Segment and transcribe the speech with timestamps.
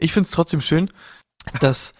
[0.00, 0.90] Ich find's trotzdem schön,
[1.60, 1.92] dass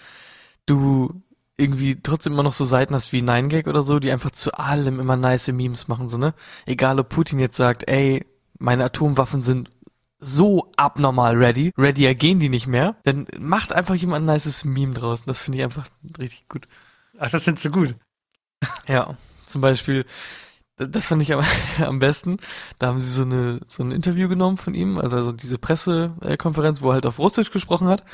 [0.67, 1.23] du
[1.57, 4.99] irgendwie trotzdem immer noch so Seiten hast wie 9gag oder so, die einfach zu allem
[4.99, 6.35] immer nice Memes machen, so, ne?
[6.67, 8.27] Egal ob Putin jetzt sagt, ey,
[8.59, 9.71] meine Atomwaffen sind
[10.19, 14.95] so abnormal ready, readier gehen die nicht mehr, dann macht einfach jemand ein nices Meme
[14.95, 15.27] draußen.
[15.27, 15.87] Das finde ich einfach
[16.19, 16.67] richtig gut.
[17.19, 17.97] Ach, das findest du gut.
[18.87, 20.05] Ja, zum Beispiel,
[20.89, 21.45] das fand ich am,
[21.85, 22.39] am besten.
[22.79, 26.91] Da haben sie so eine so ein Interview genommen von ihm, also diese Pressekonferenz, wo
[26.91, 28.05] er halt auf Russisch gesprochen hat.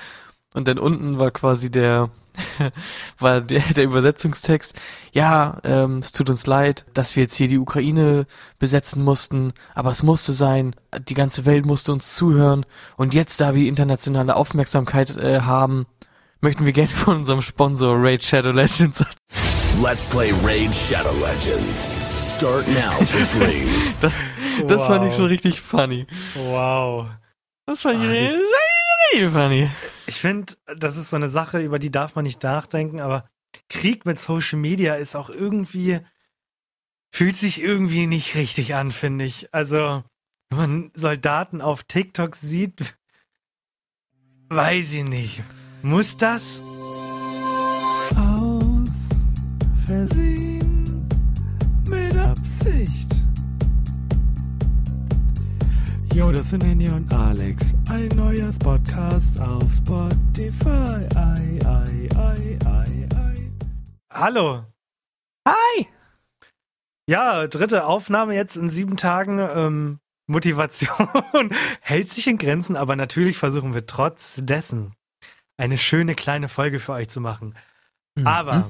[0.55, 2.11] Und dann unten war quasi der
[3.19, 4.75] war der, der Übersetzungstext.
[5.13, 8.27] Ja, ähm, es tut uns leid, dass wir jetzt hier die Ukraine
[8.59, 10.75] besetzen mussten, aber es musste sein.
[11.09, 12.67] Die ganze Welt musste uns zuhören.
[12.97, 15.87] Und jetzt, da wir internationale Aufmerksamkeit äh, haben,
[16.41, 19.05] möchten wir gerne von unserem Sponsor Raid Shadow Legends
[19.83, 21.97] Let's play Raid Shadow Legends.
[22.17, 23.67] Start now for free.
[24.01, 24.15] Das,
[24.67, 24.87] das Wow.
[24.89, 26.07] fand ich schon richtig funny.
[26.35, 27.09] Wow.
[27.67, 28.41] Das fand ich Ah, richtig,
[29.13, 29.71] richtig funny.
[30.07, 33.29] Ich finde, das ist so eine Sache, über die darf man nicht nachdenken, aber
[33.69, 36.01] Krieg mit Social Media ist auch irgendwie,
[37.13, 39.53] fühlt sich irgendwie nicht richtig an, finde ich.
[39.53, 40.03] Also,
[40.51, 42.95] wenn man Soldaten auf TikTok sieht,
[44.49, 45.43] weiß ich nicht.
[45.83, 46.63] Muss das?
[49.87, 51.07] Versehen
[51.89, 53.09] mit Absicht.
[56.13, 57.73] Jo, das sind Henny und Alex.
[57.89, 61.07] Ein neuer Podcast auf Spotify.
[61.15, 63.53] Ei, ei, ei, ei, ei.
[64.13, 64.65] Hallo.
[65.47, 65.87] Hi!
[67.09, 69.39] Ja, dritte Aufnahme jetzt in sieben Tagen.
[69.39, 71.51] Ähm, Motivation
[71.81, 74.97] hält sich in Grenzen, aber natürlich versuchen wir trotz dessen
[75.57, 77.55] eine schöne kleine Folge für euch zu machen.
[78.17, 78.27] Mhm.
[78.27, 78.67] Aber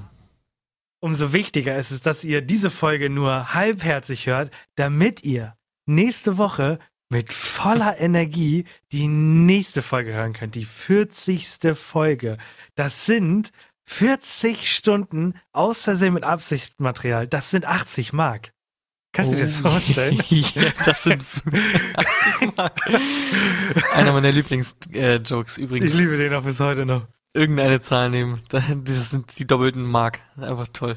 [1.06, 6.78] umso wichtiger ist es, dass ihr diese Folge nur halbherzig hört, damit ihr nächste Woche
[7.08, 10.54] mit voller Energie die nächste Folge hören könnt.
[10.54, 11.48] Die 40.
[11.74, 12.36] Folge.
[12.74, 13.52] Das sind
[13.88, 17.26] 40 Stunden aus Versehen mit Absicht Material.
[17.28, 18.52] Das sind 80 Mark.
[19.12, 19.68] Kannst du dir das Oh.
[19.68, 20.20] vorstellen?
[20.28, 21.24] ja, das sind
[23.94, 25.94] einer meiner Lieblingsjokes Ich übrigens.
[25.94, 27.06] liebe den auch bis heute noch.
[27.36, 28.40] Irgendeine Zahl nehmen.
[28.84, 30.20] Das sind die doppelten Mark.
[30.36, 30.96] Einfach toll.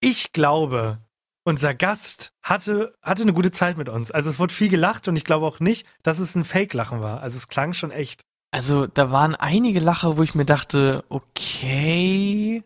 [0.00, 0.98] Ich glaube,
[1.44, 4.10] unser Gast hatte, hatte eine gute Zeit mit uns.
[4.10, 7.20] Also es wurde viel gelacht und ich glaube auch nicht, dass es ein Fake-Lachen war.
[7.20, 8.22] Also es klang schon echt.
[8.50, 12.62] Also da waren einige Lacher, wo ich mir dachte, okay,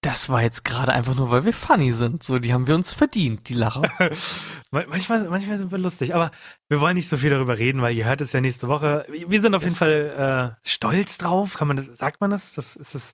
[0.00, 2.22] das war jetzt gerade einfach nur, weil wir funny sind.
[2.22, 3.82] So, die haben wir uns verdient, die Lacher.
[4.70, 6.30] Man- Manchmal, manchmal sind wir lustig, aber
[6.68, 9.06] wir wollen nicht so viel darüber reden, weil ihr hört es ja nächste Woche.
[9.08, 11.54] Wir sind auf jeden Fall äh, stolz drauf.
[11.54, 12.52] Kann man das, sagt man das?
[12.52, 13.12] das ist es,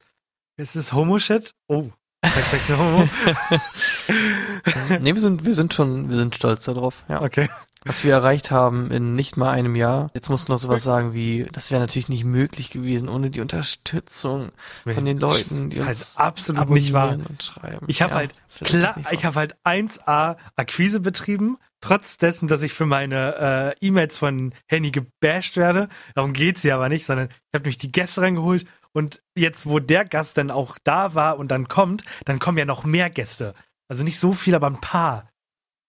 [0.57, 1.55] ist es Homo-Shit?
[1.69, 1.91] Oh.
[2.25, 3.09] Hashtag Homo.
[5.01, 7.23] nee, wir sind, wir sind schon, wir sind stolz darauf, ja.
[7.23, 7.49] Okay.
[7.85, 10.11] Was wir erreicht haben in nicht mal einem Jahr.
[10.15, 13.41] Jetzt musst du noch sowas sagen wie, das wäre natürlich nicht möglich gewesen ohne die
[13.41, 14.53] Unterstützung
[14.85, 17.13] von den Leuten, die Das uns ist halt absolut nicht wahr.
[17.13, 17.85] und schreiben.
[17.89, 18.35] Ich habe Ja, halt
[18.65, 24.17] klar, ich habe halt 1A Akquise betrieben, trotz dessen, dass ich für meine äh, E-Mails
[24.17, 25.89] von Henny gebasht werde.
[26.15, 29.79] Darum geht's hier aber nicht, sondern ich habe mich die Gäste reingeholt und jetzt, wo
[29.79, 33.55] der Gast dann auch da war und dann kommt, dann kommen ja noch mehr Gäste.
[33.89, 35.29] Also nicht so viel, aber ein paar.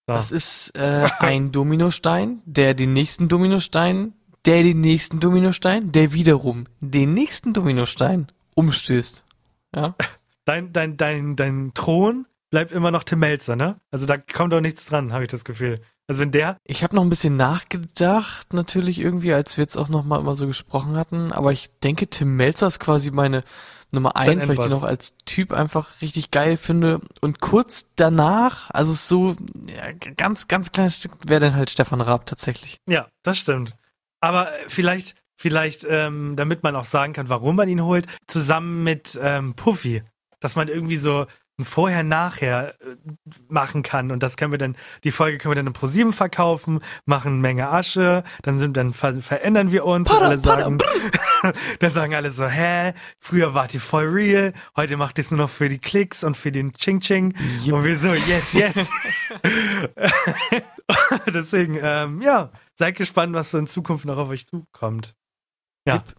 [0.06, 6.66] Das ist äh, ein Dominostein, der den nächsten Dominostein, der den nächsten Dominostein, der wiederum
[6.80, 9.24] den nächsten Dominostein umstößt.
[9.74, 9.94] Ja.
[10.44, 13.80] dein, dein, dein, dein Thron bleibt immer noch Tim Melzer, ne?
[13.90, 15.80] Also da kommt doch nichts dran, habe ich das Gefühl.
[16.08, 19.88] Also wenn der, Ich habe noch ein bisschen nachgedacht, natürlich irgendwie, als wir jetzt auch
[19.88, 21.32] noch mal immer so gesprochen hatten.
[21.32, 23.42] Aber ich denke, Tim Melzer ist quasi meine
[23.92, 27.00] Nummer eins, weil ich den auch als Typ einfach richtig geil finde.
[27.20, 29.36] Und kurz danach, also so
[29.68, 32.78] ja, ganz, ganz kleines Stück, wäre dann halt Stefan Raab tatsächlich.
[32.88, 33.74] Ja, das stimmt.
[34.20, 38.84] Aber äh, vielleicht, vielleicht, ähm, damit man auch sagen kann, warum man ihn holt, zusammen
[38.84, 40.02] mit ähm, Puffy,
[40.40, 41.26] dass man irgendwie so
[41.58, 42.96] ein Vorher-Nachher äh,
[43.48, 46.80] machen kann und das können wir dann, die Folge können wir dann in ProSieben verkaufen,
[47.06, 50.78] machen eine Menge Asche, dann sind, dann ver verändern wir uns Pada, alle pada, sagen,
[51.78, 55.38] dann sagen alle so, hä, früher wart ihr voll real, heute macht ihr es nur
[55.38, 57.34] noch für die Klicks und für den Ching Ching
[57.70, 58.90] und wir so, yes, yes.
[61.32, 65.14] Deswegen, ähm, ja, seid gespannt, was so in Zukunft noch auf euch zukommt.
[65.86, 65.94] Ja.
[65.94, 66.14] Yep.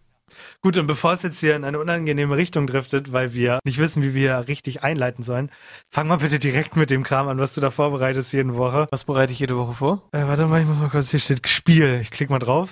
[0.62, 4.02] Gut, und bevor es jetzt hier in eine unangenehme Richtung driftet, weil wir nicht wissen,
[4.02, 5.50] wie wir richtig einleiten sollen,
[5.90, 8.86] fang mal bitte direkt mit dem Kram an, was du da vorbereitest jeden Woche.
[8.90, 10.02] Was bereite ich jede Woche vor?
[10.12, 11.98] Äh, warte mal, ich muss mal kurz, hier steht Spiel.
[12.00, 12.70] Ich klicke mal drauf.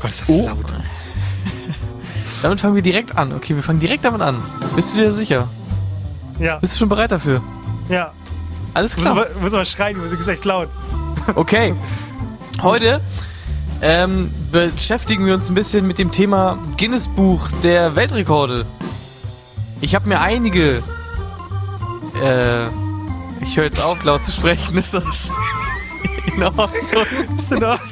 [0.00, 0.46] Gott, ist das Oh.
[0.46, 0.74] laut.
[2.42, 3.32] Damit fangen wir direkt an.
[3.32, 4.42] Okay, wir fangen direkt damit an.
[4.76, 5.48] Bist du dir sicher?
[6.38, 7.42] Ja, Bist du schon bereit dafür?
[7.88, 8.12] ja.
[8.74, 9.16] Alles Muss klar.
[9.16, 10.68] aber, muss aber schreien, die Musik ist echt laut.
[11.36, 11.74] Okay.
[12.62, 13.00] Heute
[13.82, 18.66] ähm, beschäftigen wir uns ein bisschen mit dem Thema Guinness Buch der Weltrekorde.
[19.80, 20.82] Ich habe mir einige.
[22.22, 22.66] Äh,
[23.42, 24.78] ich höre jetzt auf, laut zu sprechen.
[24.78, 25.30] Ist das
[26.34, 26.68] in Ordnung?
[27.38, 27.90] Ist in Ordnung.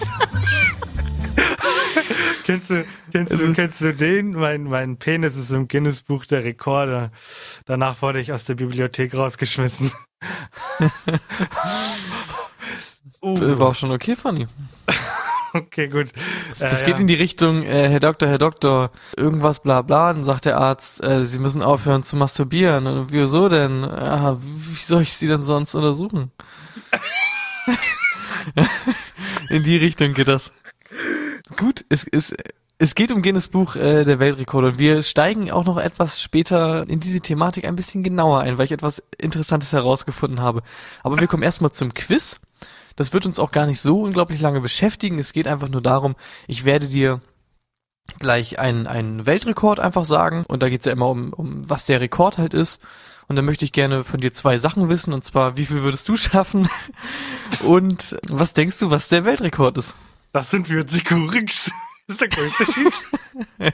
[2.46, 4.30] kennst du, kennst Also- du, kennst du den?
[4.30, 7.10] Mein, mein Penis ist im Guinness Buch der Rekorde.
[7.66, 9.92] Danach wurde ich aus der Bibliothek rausgeschmissen.
[13.20, 14.46] uh, War auch schon okay, Fanny.
[15.52, 16.12] okay, gut.
[16.50, 16.86] Das, Äh, das ja.
[16.86, 20.12] geht in die Richtung, äh, Herr Doktor, Herr Doktor, irgendwas bla bla.
[20.12, 22.86] Dann sagt der Arzt, äh, Sie müssen aufhören zu masturbieren.
[22.86, 23.82] Und wieso denn?
[23.82, 26.30] Ja, wie soll ich Sie denn sonst untersuchen?
[29.48, 30.52] in die Richtung geht das.
[31.56, 32.34] Gut, es, es,
[32.78, 36.88] es geht um Guinness Buch äh, der Weltrekorde und wir steigen auch noch etwas später
[36.88, 40.62] in diese Thematik ein bisschen genauer ein, weil ich etwas Interessantes herausgefunden habe.
[41.02, 42.40] Aber wir kommen erstmal zum Quiz.
[42.96, 45.18] Das wird uns auch gar nicht so unglaublich lange beschäftigen.
[45.18, 46.14] Es geht einfach nur darum,
[46.46, 47.20] ich werde dir
[48.18, 50.44] gleich einen, einen Weltrekord einfach sagen.
[50.48, 52.80] Und da geht's ja immer um, um, was der Rekord halt ist.
[53.28, 55.12] Und dann möchte ich gerne von dir zwei Sachen wissen.
[55.12, 56.68] Und zwar, wie viel würdest du schaffen?
[57.62, 59.96] Und was denkst du, was der Weltrekord ist?
[60.32, 61.66] Das sind wir Sikurix.
[61.66, 61.72] Das
[62.08, 63.02] ist der größte Schieß.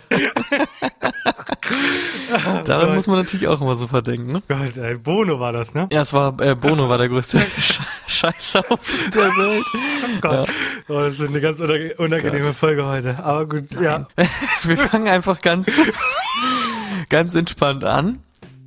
[2.65, 2.95] Daran Gott.
[2.95, 4.43] muss man natürlich auch immer so verdenken, ne?
[4.49, 5.89] Gott, ey, Bono war das, ne?
[5.91, 9.67] Ja, es war, äh, Bono war der größte Sch Scheißhaufen der Welt.
[10.21, 10.49] Gott.
[10.89, 13.19] Oh, das ist eine ganz unange- unangenehme Folge heute.
[13.23, 14.07] Aber gut, ja.
[14.63, 15.69] Wir fangen einfach ganz,
[17.09, 18.21] ganz entspannt an.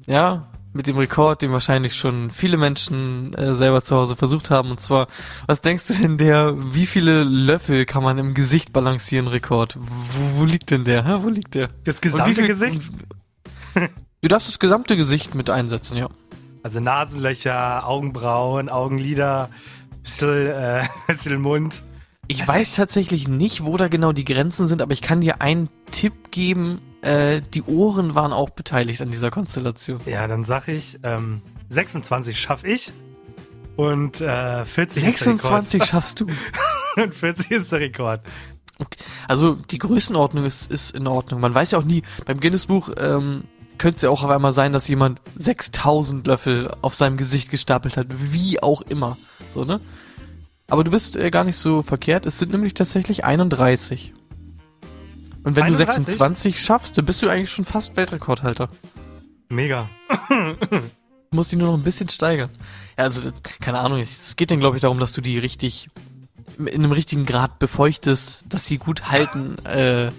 [0.06, 4.72] Ja, mit dem Rekord, den wahrscheinlich schon viele Menschen äh, selber zu Hause versucht haben.
[4.72, 5.08] Und zwar,
[5.48, 9.78] was denkst du denn der, wie viele Löffel kann man im Gesicht balancieren, Rekord?
[9.80, 11.04] Wo, wo liegt denn der?
[11.06, 11.18] Hä?
[11.24, 11.70] Wo liegt der?
[11.84, 12.92] Das gesamte viel- Gesicht?
[14.22, 16.08] Du darfst das gesamte Gesicht mit einsetzen, ja.
[16.64, 19.50] Also Nasenlöcher, Augenbrauen, Augenlider,
[20.04, 21.84] bisschen, äh, bisschen Mund.
[22.32, 25.68] Ich weiß tatsächlich nicht, wo da genau die Grenzen sind, aber ich kann dir einen
[25.92, 26.80] Tipp geben.
[27.02, 30.00] Äh, die Ohren waren auch beteiligt an dieser Konstellation.
[30.06, 32.94] Ja, dann sag ich, ähm, 26 schaff ich.
[33.76, 36.28] Und äh, 40 26 schaffst du.
[36.96, 38.22] Und 40 ist der Rekord.
[38.80, 39.04] Okay.
[39.28, 41.42] Also die Größenordnung ist, ist in Ordnung.
[41.42, 43.44] Man weiß ja auch nie, beim Guinness-Buch ähm,
[43.78, 47.98] könnte es ja auch auf einmal sein, dass jemand 6000 Löffel auf seinem Gesicht gestapelt
[47.98, 48.08] hat.
[48.10, 49.18] Wie auch immer.
[49.50, 49.82] So, ne?
[50.72, 52.26] Aber du bist äh, gar nicht so verkehrt.
[52.26, 54.14] Es sind nämlich tatsächlich 31.
[55.44, 55.68] Und wenn 31?
[55.68, 58.70] du 26 schaffst, dann bist du eigentlich schon fast Weltrekordhalter.
[59.50, 59.90] Mega.
[61.34, 62.50] Du musst die nur noch ein bisschen steigern.
[62.98, 63.32] Ja, also,
[63.62, 65.88] keine Ahnung, es geht dann, glaube ich, darum, dass du die richtig
[66.58, 70.12] in einem richtigen Grad befeuchtest, dass sie gut halten äh,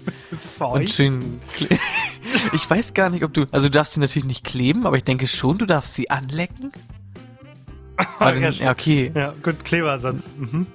[0.59, 1.39] und schön.
[2.53, 3.45] ich weiß gar nicht, ob du.
[3.51, 6.71] Also du darfst sie natürlich nicht kleben, aber ich denke schon, du darfst sie anlecken.
[8.19, 9.11] Weil dann, ja, okay.
[9.15, 10.27] Ja, gut, Klebersatz.
[10.37, 10.67] Mhm.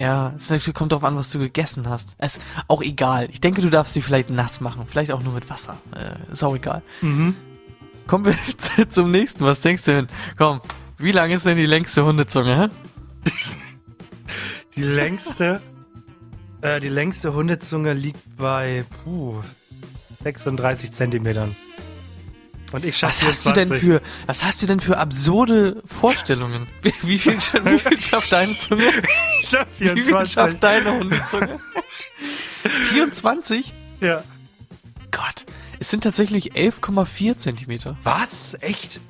[0.00, 2.14] Ja, es kommt drauf an, was du gegessen hast.
[2.18, 2.38] Es
[2.68, 3.28] auch egal.
[3.32, 4.84] Ich denke, du darfst sie vielleicht nass machen.
[4.86, 5.76] Vielleicht auch nur mit Wasser.
[5.96, 6.82] Äh, ist auch egal.
[7.00, 7.34] Mhm.
[8.06, 9.44] Kommen wir zu- zum nächsten.
[9.44, 10.06] Was denkst du denn?
[10.36, 10.60] Komm,
[10.98, 12.68] wie lang ist denn die längste Hundezunge, hä?
[14.76, 15.60] Die längste,
[16.60, 19.42] äh, die längste Hundezunge liegt bei puh,
[20.22, 21.56] 36 Zentimetern.
[22.72, 26.68] Und ich schaffe Was hast du denn für, was hast du denn für absurde Vorstellungen?
[26.82, 27.34] Wie, wie viel,
[27.64, 28.90] wie viel schafft deine Zunge?
[29.40, 30.32] Ich schaff Wie viel 24.
[30.34, 31.58] schafft deine Hundezunge?
[32.90, 33.72] 24?
[34.00, 34.22] Ja.
[35.10, 35.46] Gott,
[35.78, 37.96] es sind tatsächlich 11,4 Zentimeter.
[38.02, 38.56] Was?
[38.60, 39.00] Echt?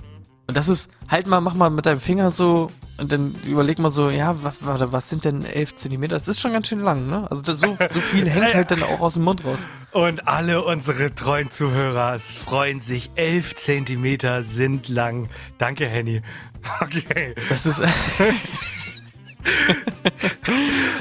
[0.47, 3.91] Und das ist, halt mal, mach mal mit deinem Finger so und dann überleg mal
[3.91, 6.19] so, ja, was, warte, was sind denn 11 Zentimeter?
[6.19, 7.31] Das ist schon ganz schön lang, ne?
[7.31, 9.67] Also das, so, so viel hängt halt dann auch aus dem Mund raus.
[9.93, 13.11] Und alle unsere treuen Zuhörer freuen sich.
[13.15, 15.29] 11 Zentimeter sind lang.
[15.59, 16.23] Danke, Henny.
[16.81, 17.37] Okay.
[17.49, 17.81] Das ist,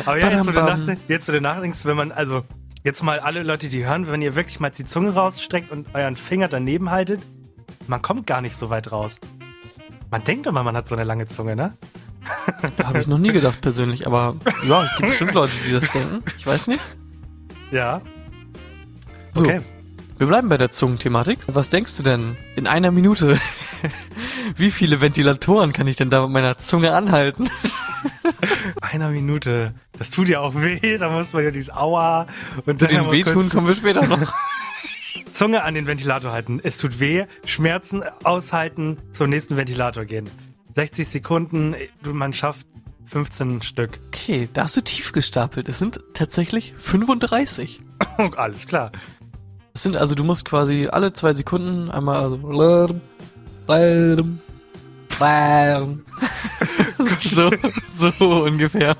[0.05, 0.85] Aber ja, jetzt, bam.
[0.85, 2.43] nach, jetzt, wo du nachdenkst, wenn man, also,
[2.83, 6.15] jetzt mal alle Leute, die hören, wenn ihr wirklich mal die Zunge rausstreckt und euren
[6.15, 7.21] Finger daneben haltet,
[7.87, 9.17] man kommt gar nicht so weit raus.
[10.09, 11.77] Man denkt immer, man hat so eine lange Zunge, ne?
[12.83, 14.35] habe ich noch nie gedacht persönlich, aber
[14.67, 16.23] ja, es gibt bestimmt Leute, die das denken.
[16.37, 16.79] Ich weiß nicht.
[17.71, 18.01] Ja.
[19.33, 19.61] So, Okay.
[20.17, 21.39] wir bleiben bei der Zungenthematik.
[21.47, 23.39] Was denkst du denn in einer Minute?
[24.55, 27.49] Wie viele Ventilatoren kann ich denn da mit meiner Zunge anhalten?
[28.81, 29.73] Einer Minute.
[29.97, 32.25] Das tut ja auch weh, da muss man ja dieses Aua
[32.65, 34.33] und Zu dann den Wehtun kommen wir später noch.
[35.37, 36.59] Zunge an den Ventilator halten.
[36.63, 40.27] Es tut weh, Schmerzen aushalten, zum nächsten Ventilator gehen.
[40.73, 42.65] 60 Sekunden, du, man schafft
[43.05, 43.99] 15 Stück.
[44.07, 45.69] Okay, da hast du tief gestapelt.
[45.69, 47.81] Es sind tatsächlich 35.
[48.17, 48.91] Oh, alles klar.
[49.75, 52.37] Es sind also, du musst quasi alle zwei Sekunden einmal also
[57.19, 57.51] so,
[57.95, 58.97] so ungefähr.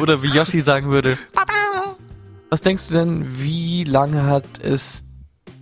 [0.00, 1.18] Oder wie Yoshi sagen würde.
[2.48, 5.04] Was denkst du denn, wie lange hat es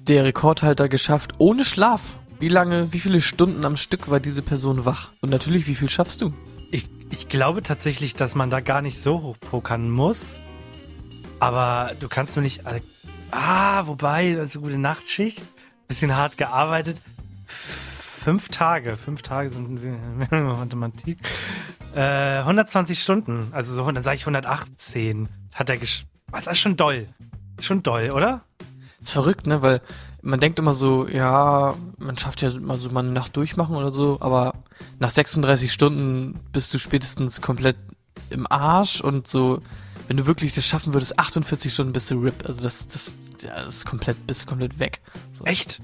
[0.09, 2.14] der Rekordhalter geschafft ohne Schlaf?
[2.40, 5.11] Wie lange, wie viele Stunden am Stück war diese Person wach?
[5.21, 6.35] Und natürlich, wie viel schaffst du?
[6.73, 10.40] Ich, ich glaube tatsächlich, dass man da gar nicht so hoch pokern muss.
[11.38, 12.62] Aber du kannst mir nicht.
[13.30, 15.42] Ah, wobei, das eine gute Nachtschicht.
[15.87, 17.00] Bisschen hart gearbeitet.
[17.47, 18.97] Fünf Tage.
[18.97, 19.80] Fünf Tage sind
[20.30, 21.18] Mathematik.
[21.94, 23.49] Äh, 120 Stunden.
[23.52, 25.28] Also so, dann sage ich 118.
[25.52, 26.04] Hat er gesch.
[26.30, 27.06] Was ist schon doll.
[27.61, 28.42] Schon doll, oder?
[29.02, 29.62] Ist verrückt, ne?
[29.62, 29.80] Weil
[30.23, 33.90] man denkt immer so, ja, man schafft ja mal so mal eine Nacht durchmachen oder
[33.90, 34.54] so, aber
[34.99, 37.76] nach 36 Stunden bist du spätestens komplett
[38.30, 39.61] im Arsch und so,
[40.09, 42.47] wenn du wirklich das schaffen würdest, 48 Stunden bist du RIP.
[42.47, 45.00] Also das, das, ja, das ist komplett, bist du komplett weg.
[45.32, 45.44] So.
[45.44, 45.80] Echt?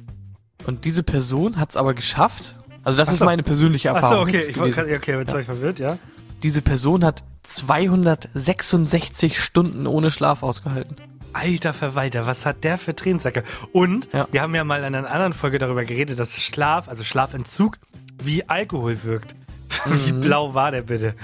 [0.67, 2.55] Und diese Person hat es aber geschafft.
[2.85, 3.25] Also das Ach ist so.
[3.25, 4.29] meine persönliche Erfahrung.
[4.29, 4.95] Achso, okay, ich gewesen.
[4.95, 5.99] okay, jetzt war ich verwirrt, ja.
[6.43, 10.97] Diese Person hat 266 Stunden ohne Schlaf ausgehalten.
[11.39, 13.43] Alter Verwalter, was hat der für Trainingssäcke?
[13.73, 14.27] Und Ja.
[14.33, 17.79] wir haben ja mal in einer anderen Folge darüber geredet, dass Schlaf, also Schlafentzug,
[18.23, 19.35] wie Alkohol wirkt.
[19.87, 20.21] wie Mhm.
[20.21, 21.15] blau war der bitte?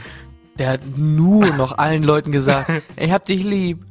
[0.59, 3.85] Der hat nur noch allen Leuten gesagt, ich hab dich lieb.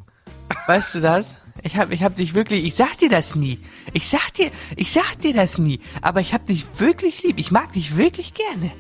[0.68, 1.36] Weißt du das?
[1.62, 3.60] Ich hab, ich hab dich wirklich, ich sag dir das nie.
[3.94, 5.80] Ich sag dir, ich sag dir das nie.
[6.02, 7.38] Aber ich hab dich wirklich lieb.
[7.38, 8.72] Ich mag dich wirklich gerne.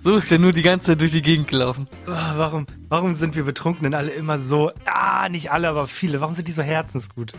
[0.00, 1.88] So ist er nur die ganze Zeit durch die Gegend gelaufen.
[2.06, 6.34] Ah, warum, warum sind wir Betrunkenen alle immer so, ah, nicht alle, aber viele, warum
[6.34, 7.32] sind die so herzensgut?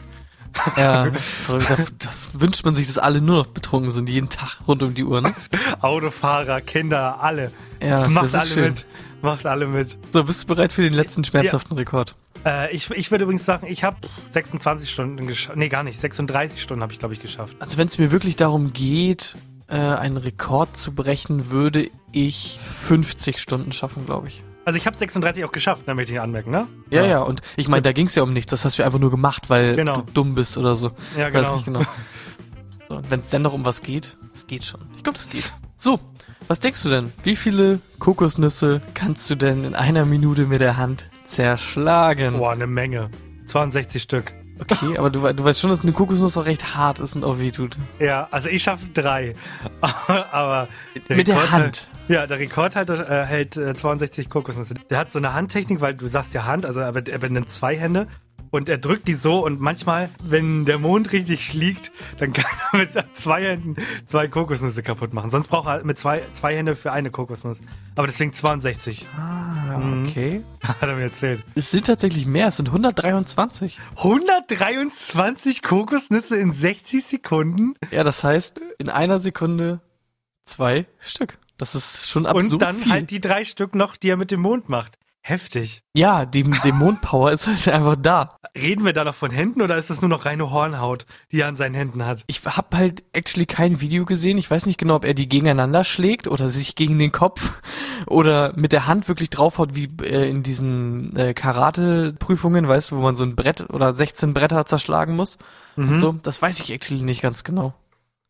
[0.77, 1.05] Ja,
[1.47, 4.93] da, da wünscht man sich, dass alle nur noch betrunken sind, jeden Tag rund um
[4.93, 5.21] die Uhr.
[5.21, 5.33] Ne?
[5.81, 7.51] Autofahrer, Kinder, alle.
[7.81, 8.63] Ja, das das macht so alle schön.
[8.69, 8.85] mit.
[9.21, 9.97] Macht alle mit.
[10.11, 12.15] So, bist du bereit für den letzten schmerzhaften Rekord?
[12.45, 13.97] Äh, ich, ich würde übrigens sagen, ich habe
[14.29, 15.57] 26 Stunden geschafft.
[15.57, 15.99] Nee, gar nicht.
[15.99, 17.57] 36 Stunden habe ich, glaube ich, geschafft.
[17.59, 19.35] Also wenn es mir wirklich darum geht,
[19.67, 24.43] äh, einen Rekord zu brechen, würde ich 50 Stunden schaffen, glaube ich.
[24.63, 26.67] Also ich habe 36 auch geschafft, da möchte ich anmerken, ne?
[26.89, 28.49] Ja, ja, und ich meine, da ging es ja um nichts.
[28.49, 29.93] Das hast du einfach nur gemacht, weil Genau.
[29.93, 30.91] du dumm bist oder so.
[31.15, 31.53] Ja, Weiß genau.
[31.53, 31.81] nicht genau.
[32.87, 34.79] So, und wenn es dann noch um was geht, es geht schon.
[34.95, 35.51] Ich glaube, das geht.
[35.75, 35.99] So,
[36.47, 37.11] was denkst du denn?
[37.23, 42.37] Wie viele Kokosnüsse kannst du denn in einer Minute mit der Hand zerschlagen?
[42.37, 43.09] Boah, eine Menge.
[43.47, 44.33] 62 Stück.
[44.59, 47.39] Okay, aber du, du weißt schon, dass eine Kokosnuss auch recht hart ist und auch
[47.39, 47.75] weh tut.
[47.99, 49.35] Ja, also ich schaffe drei.
[50.07, 50.67] Aber
[51.09, 51.87] der Mit der Rekord- Hand.
[52.07, 54.75] Ja, der Rekordhalter äh, hält äh, 62 Kokosnüsse.
[54.89, 57.75] Der hat so eine Handtechnik, weil du sagst ja Hand, also er, er benimmt zwei
[57.75, 58.07] Hände
[58.55, 62.79] und er drückt die so und manchmal, wenn der Mond richtig schlägt, dann kann er
[62.79, 63.75] mit zwei Händen
[64.07, 65.29] zwei Kokosnüsse kaputt machen.
[65.29, 67.59] Sonst braucht er mit zwei, zwei Hände für eine Kokosnuss.
[67.95, 70.07] Aber deswegen 62, Ah, Mhm.
[70.07, 70.41] okay.
[70.63, 71.43] hat er mir erzählt.
[71.55, 73.79] Es sind tatsächlich mehr, es sind 123.
[73.97, 79.81] 123 Kokosnüsse in 60 Sekunden Ja, das heißt, in einer Sekunde
[80.45, 81.37] zwei Stück.
[81.57, 82.91] Das ist schon absurd und dann viel.
[82.91, 84.97] halt die drei Stück noch, die er mit dem Mond macht.
[85.27, 85.81] Heftig.
[85.95, 88.29] ja, die, Mondpower ist halt einfach da.
[88.55, 91.47] Reden wir da noch von Händen oder ist das nur noch reine Hornhaut, die er
[91.47, 92.23] an seinen Händen hat?
[92.27, 94.37] Ich habe halt actually kein Video gesehen.
[94.37, 97.53] Ich weiß nicht genau, ob er die gegeneinander schlägt oder sich gegen den Kopf
[98.05, 103.01] oder mit der Hand wirklich draufhaut, wie äh, in diesen äh, Karate-Prüfungen, weißt du, wo
[103.01, 105.39] man so ein Brett oder 16 Bretter zerschlagen muss.
[105.75, 107.73] Und so, das weiß ich actually nicht ganz genau.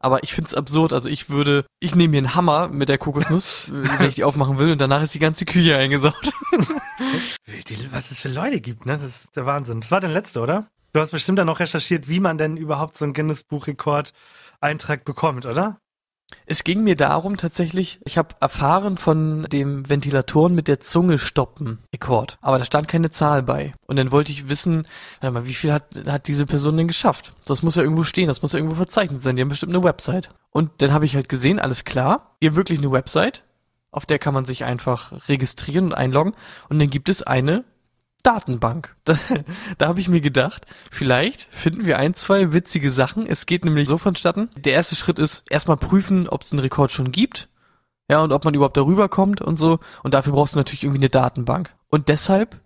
[0.05, 0.93] Aber ich find's absurd.
[0.93, 4.24] Also ich würde, ich nehme mir einen Hammer mit der Kokosnuss, äh, wenn ich die
[4.24, 6.31] aufmachen will, und danach ist die ganze Küche eingesaugt.
[7.67, 8.93] Die, was es für Leute gibt, ne?
[8.93, 9.81] Das ist der Wahnsinn.
[9.81, 10.67] Das war dein letzter, oder?
[10.93, 15.79] Du hast bestimmt dann noch recherchiert, wie man denn überhaupt so einen Guinness-Buch-Rekord-Eintrag bekommt, oder?
[16.48, 21.79] Es ging mir darum tatsächlich, ich habe erfahren von dem Ventilatoren mit der Zunge stoppen
[21.94, 23.74] Rekord, aber da stand keine Zahl bei.
[23.88, 24.88] Und dann wollte ich wissen,
[25.22, 27.34] wie viel hat, hat diese Person denn geschafft?
[27.46, 29.84] Das muss ja irgendwo stehen, das muss ja irgendwo verzeichnet sein, die haben bestimmt eine
[29.84, 30.29] Website.
[30.51, 33.44] Und dann habe ich halt gesehen, alles klar, ihr wirklich eine Website,
[33.91, 36.34] auf der kann man sich einfach registrieren und einloggen
[36.70, 37.63] und dann gibt es eine
[38.25, 38.96] Datenbank.
[39.05, 39.17] Da,
[39.77, 43.27] da habe ich mir gedacht, vielleicht finden wir ein, zwei witzige Sachen.
[43.27, 44.50] Es geht nämlich so vonstatten.
[44.55, 47.50] Der erste Schritt ist erstmal prüfen, ob es einen Rekord schon gibt.
[48.10, 49.79] Ja, und ob man überhaupt darüber kommt und so.
[50.03, 51.74] Und dafür brauchst du natürlich irgendwie eine Datenbank.
[51.89, 52.60] Und deshalb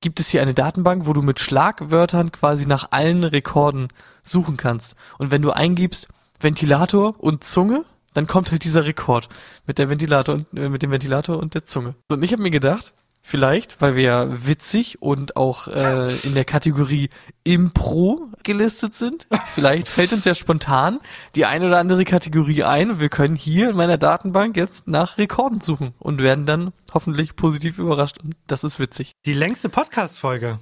[0.00, 3.88] gibt es hier eine Datenbank, wo du mit Schlagwörtern quasi nach allen Rekorden
[4.22, 4.96] suchen kannst.
[5.18, 6.08] Und wenn du eingibst
[6.40, 9.28] Ventilator und Zunge, dann kommt halt dieser Rekord
[9.66, 11.94] mit der Ventilator und äh, mit dem Ventilator und der Zunge.
[12.08, 16.44] Und ich habe mir gedacht, vielleicht, weil wir ja witzig und auch äh, in der
[16.44, 17.10] Kategorie
[17.44, 21.00] Impro gelistet sind, vielleicht fällt uns ja spontan
[21.34, 25.60] die eine oder andere Kategorie ein wir können hier in meiner Datenbank jetzt nach Rekorden
[25.60, 29.12] suchen und werden dann hoffentlich positiv überrascht und das ist witzig.
[29.26, 30.58] Die längste Podcast-Folge.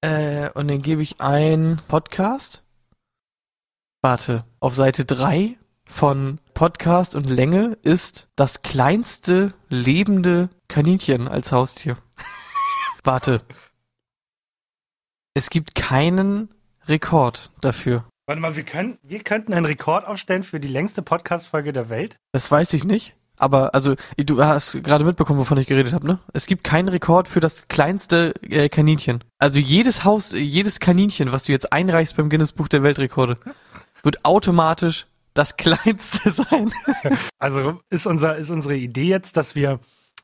[0.00, 2.62] Äh, und dann gebe ich ein Podcast.
[4.00, 11.96] Warte, auf Seite 3 von Podcast und Länge ist das kleinste lebende Kaninchen als Haustier.
[13.04, 13.42] Warte.
[15.34, 16.48] Es gibt keinen
[16.88, 18.08] Rekord dafür.
[18.26, 22.16] Warte mal, wir, können, wir könnten einen Rekord aufstellen für die längste Podcast-Folge der Welt.
[22.32, 23.14] Das weiß ich nicht.
[23.36, 26.18] Aber also, du hast gerade mitbekommen, wovon ich geredet habe, ne?
[26.32, 29.22] Es gibt keinen Rekord für das kleinste äh, Kaninchen.
[29.38, 33.38] Also jedes Haus, jedes Kaninchen, was du jetzt einreichst beim Guinness Buch der Weltrekorde,
[34.02, 36.72] wird automatisch das kleinste sein.
[37.38, 39.80] Also ist, unser, ist unsere Idee jetzt, dass wir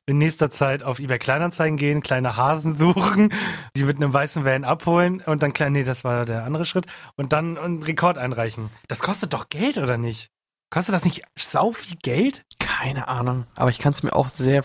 [0.06, 3.32] in nächster Zeit auf eBay Kleinanzeigen gehen, kleine Hasen suchen,
[3.76, 6.86] die mit einem weißen Van abholen und dann klein, nee, das war der andere Schritt
[7.16, 8.70] und dann einen Rekord einreichen.
[8.88, 10.30] Das kostet doch Geld, oder nicht?
[10.70, 12.44] Kostet das nicht sau viel Geld?
[12.58, 13.46] Keine Ahnung.
[13.56, 14.64] Aber ich kann es mir auch sehr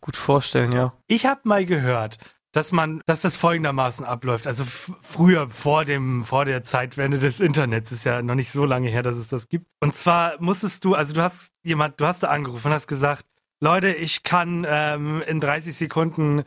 [0.00, 0.94] gut vorstellen, ja.
[1.06, 2.16] Ich habe mal gehört,
[2.52, 4.46] dass man, dass das folgendermaßen abläuft.
[4.46, 8.88] Also früher, vor dem, vor der Zeitwende des Internets, ist ja noch nicht so lange
[8.88, 9.66] her, dass es das gibt.
[9.80, 13.26] Und zwar musstest du, also du hast jemand, du hast da angerufen und hast gesagt,
[13.60, 16.44] Leute, ich kann ähm, in 30 Sekunden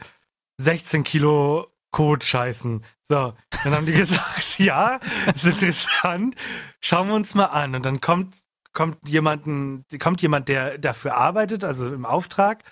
[0.57, 2.83] 16 Kilo Kot scheißen.
[3.03, 3.33] So,
[3.63, 4.99] dann haben die gesagt, ja,
[5.33, 6.35] ist interessant.
[6.81, 7.75] Schauen wir uns mal an.
[7.75, 8.43] Und dann kommt
[8.73, 12.63] kommt jemanden, kommt jemand, der dafür arbeitet, also im Auftrag,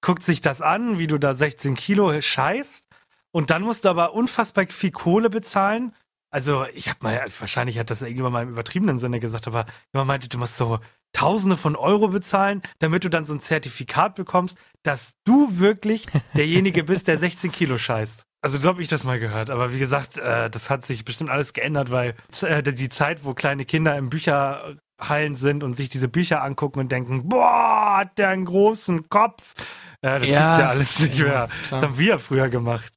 [0.00, 2.86] guckt sich das an, wie du da 16 Kilo scheißt.
[3.30, 5.94] Und dann musst du aber unfassbar viel Kohle bezahlen.
[6.30, 10.08] Also, ich hab mal, wahrscheinlich hat das irgendjemand mal im übertriebenen Sinne gesagt, aber jemand
[10.08, 10.78] meinte, du musst so
[11.12, 16.84] Tausende von Euro bezahlen, damit du dann so ein Zertifikat bekommst, dass du wirklich derjenige
[16.84, 18.24] bist, der 16 Kilo scheißt.
[18.40, 19.50] Also so habe ich das mal gehört.
[19.50, 23.34] Aber wie gesagt, äh, das hat sich bestimmt alles geändert, weil äh, die Zeit, wo
[23.34, 28.28] kleine Kinder im Bücherhallen sind und sich diese Bücher angucken und denken, boah, hat der
[28.28, 29.54] einen großen Kopf.
[30.02, 31.32] Äh, das Ja, gibt's ja es alles nicht mehr.
[31.32, 32.92] ja, Das haben wir früher gemacht.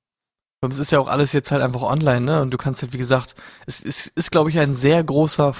[0.70, 2.42] Es ist ja auch alles jetzt halt einfach online, ne?
[2.42, 5.54] Und du kannst halt, wie gesagt, es ist, ist glaube ich, ein sehr großer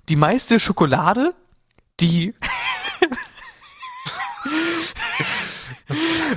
[0.09, 1.33] die meiste Schokolade,
[2.01, 2.33] die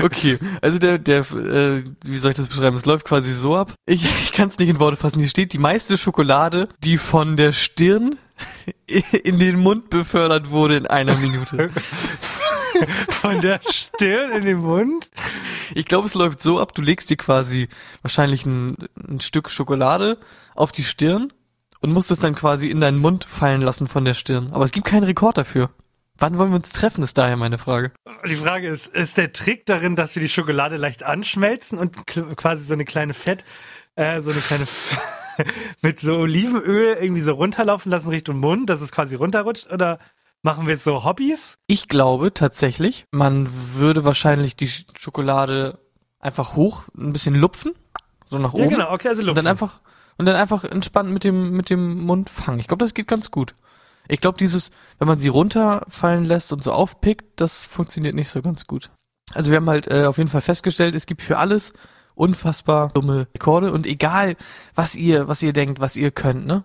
[0.03, 2.77] Okay, also der, der, äh, wie soll ich das beschreiben?
[2.77, 3.75] Es läuft quasi so ab.
[3.87, 5.21] Ich, ich kann es nicht in Worte fassen.
[5.21, 8.17] Hier steht die meiste Schokolade, die von der Stirn
[9.23, 11.71] in den Mund befördert wurde in einer Minute.
[13.09, 15.09] Von der Stirn in den Mund?
[15.75, 17.69] Ich glaube, es läuft so ab, du legst dir quasi
[18.03, 20.19] wahrscheinlich ein, ein Stück Schokolade
[20.57, 21.33] auf die Stirn
[21.85, 24.49] und musst es dann quasi in deinen Mund fallen lassen von der Stirn.
[24.53, 25.69] Aber es gibt keinen Rekord dafür.
[26.17, 27.93] Wann wollen wir uns treffen, ist daher meine Frage.
[28.27, 32.65] Die Frage ist, ist der Trick darin, dass wir die Schokolade leicht anschmelzen und quasi
[32.65, 33.45] so eine kleine Fett,
[33.97, 34.67] äh, so eine kleine
[35.83, 39.71] mit so Olivenöl irgendwie so runterlaufen lassen Richtung Mund, dass es quasi runterrutscht?
[39.73, 39.99] Oder
[40.43, 41.59] machen wir jetzt so Hobbys?
[41.67, 45.79] Ich glaube tatsächlich, man würde wahrscheinlich die Sch- Schokolade
[46.21, 47.73] einfach hoch ein bisschen lupfen,
[48.31, 48.63] so nach oben.
[48.65, 49.39] Ja, genau, okay, also Und Luft.
[49.39, 49.81] dann einfach
[50.19, 52.61] und dann einfach entspannt mit dem mit dem Mund fangen.
[52.61, 53.55] Ich glaube, das geht ganz gut.
[54.09, 58.43] Ich glaube, dieses, wenn man sie runterfallen lässt und so aufpickt, das funktioniert nicht so
[58.43, 58.91] ganz gut.
[59.33, 61.73] Also wir haben halt äh, auf jeden Fall festgestellt, es gibt für alles
[62.15, 64.37] unfassbar dumme Rekorde und egal,
[64.75, 66.65] was ihr was ihr denkt, was ihr könnt, ne?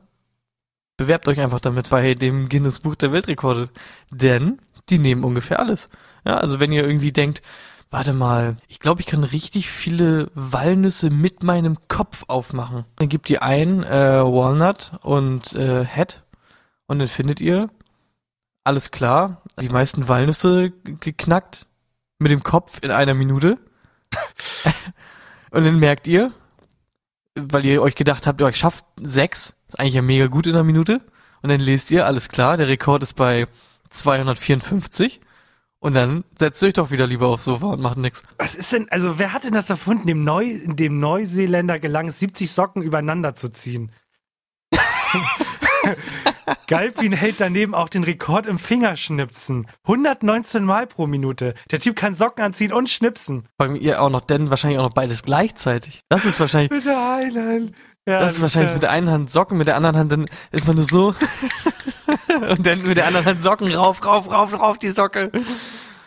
[0.98, 3.70] Bewerbt euch einfach damit bei dem Guinness Buch der Weltrekorde,
[4.12, 4.60] denn
[4.90, 5.90] die nehmen ungefähr alles.
[6.26, 7.42] Ja, also wenn ihr irgendwie denkt,
[7.90, 12.86] warte mal, ich glaube, ich kann richtig viele Walnüsse mit meinem Kopf aufmachen.
[12.98, 16.24] Dann gebt ihr ein äh, Walnut und äh, Head
[16.88, 17.70] und dann findet ihr
[18.64, 21.66] alles klar, die meisten Walnüsse geknackt
[22.20, 23.58] mit dem Kopf in einer Minute.
[25.52, 26.34] und dann merkt ihr,
[27.36, 30.64] weil ihr euch gedacht habt, ich schafft sechs, ist eigentlich ja mega gut in einer
[30.64, 31.02] Minute.
[31.42, 33.48] Und dann lest ihr, alles klar, der Rekord ist bei
[33.90, 35.22] 254.
[35.82, 38.24] Und dann setzt euch doch wieder lieber aufs Sofa und macht nix.
[38.38, 42.20] Was ist denn, also wer hat denn das erfunden, dem, Neu, dem Neuseeländer gelang es,
[42.20, 43.92] 70 Socken übereinander zu ziehen?
[46.68, 49.68] Galpin hält daneben auch den Rekord im Fingerschnipsen.
[49.84, 51.54] 119 Mal pro Minute.
[51.72, 53.48] Der Typ kann Socken anziehen und schnipsen.
[53.58, 56.02] Vor allem ihr auch noch, denn wahrscheinlich auch noch beides gleichzeitig.
[56.10, 57.76] Das ist wahrscheinlich, Bitte heilen.
[58.06, 60.26] Ja, das ist wahrscheinlich äh, mit der einen Hand Socken, mit der anderen Hand dann
[60.52, 61.16] ist man nur so.
[62.50, 65.32] und dann mit der anderen Hand Socken rauf, rauf, rauf, rauf die Socke.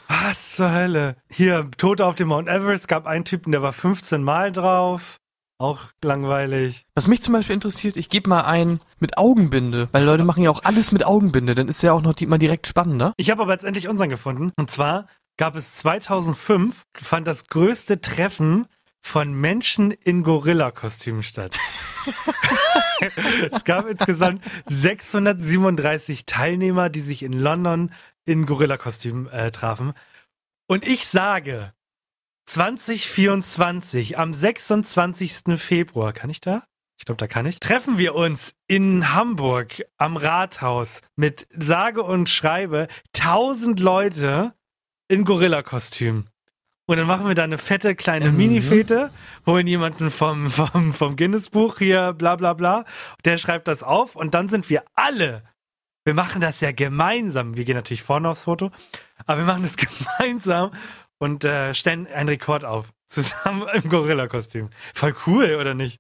[0.09, 1.17] Was zur Hölle?
[1.31, 5.17] Hier, Tote auf dem Mount Everest, gab einen Typen, der war 15 Mal drauf.
[5.59, 6.87] Auch langweilig.
[6.97, 10.51] Was mich zum Beispiel interessiert, ich gebe mal ein mit Augenbinde, weil Leute machen ja
[10.51, 13.13] auch alles mit Augenbinde, dann ist ja auch noch die, mal direkt spannender.
[13.17, 14.53] Ich habe aber jetzt endlich unseren gefunden.
[14.57, 15.07] Und zwar
[15.39, 18.67] gab es 2005, fand das größte Treffen
[19.03, 21.59] von Menschen in Gorilla-Kostümen statt.
[23.51, 27.93] es gab insgesamt 637 Teilnehmer, die sich in London
[28.25, 29.93] in Gorilla-Kostümen äh, trafen.
[30.69, 31.75] Und ich sage,
[32.47, 35.61] 2024, am 26.
[35.61, 36.63] Februar, kann ich da?
[36.99, 37.59] Ich glaube, da kann ich.
[37.59, 42.87] Treffen wir uns in Hamburg am Rathaus mit sage und schreibe
[43.17, 44.55] 1000 Leute
[45.09, 46.29] in Gorilla-Kostüm.
[46.93, 48.37] Und dann machen wir da eine fette kleine Mhm.
[48.37, 49.11] Mini-Fete,
[49.47, 52.85] holen jemanden vom, vom, vom Guinness-Buch hier, bla bla bla.
[53.25, 55.43] Der schreibt das auf und dann sind wir alle.
[56.05, 57.57] Wir machen das ja gemeinsam.
[57.57, 58.71] Wir gehen natürlich vorne aufs Foto,
[59.25, 59.77] aber wir machen das
[60.19, 60.73] gemeinsam
[61.19, 62.91] und äh, stellen einen Rekord auf.
[63.07, 64.69] Zusammen im Gorilla-Kostüm.
[64.93, 65.97] Voll cool, oder nicht?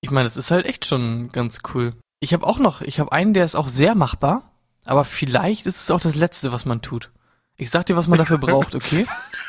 [0.00, 1.92] Ich meine, das ist halt echt schon ganz cool.
[2.20, 4.50] Ich habe auch noch, ich habe einen, der ist auch sehr machbar,
[4.86, 7.10] aber vielleicht ist es auch das Letzte, was man tut.
[7.60, 9.06] Ich sag dir, was man dafür braucht, okay?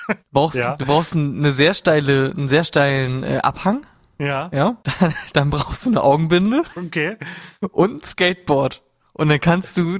[0.07, 0.75] Du brauchst, Ja.
[0.75, 3.85] du brauchst eine sehr steile, einen sehr steilen äh, Abhang,
[4.19, 4.49] Ja.
[4.53, 4.77] ja?
[4.99, 7.15] Dann, dann brauchst du eine Augenbinde Okay.
[7.71, 8.81] und ein Skateboard.
[9.13, 9.97] Und dann kannst du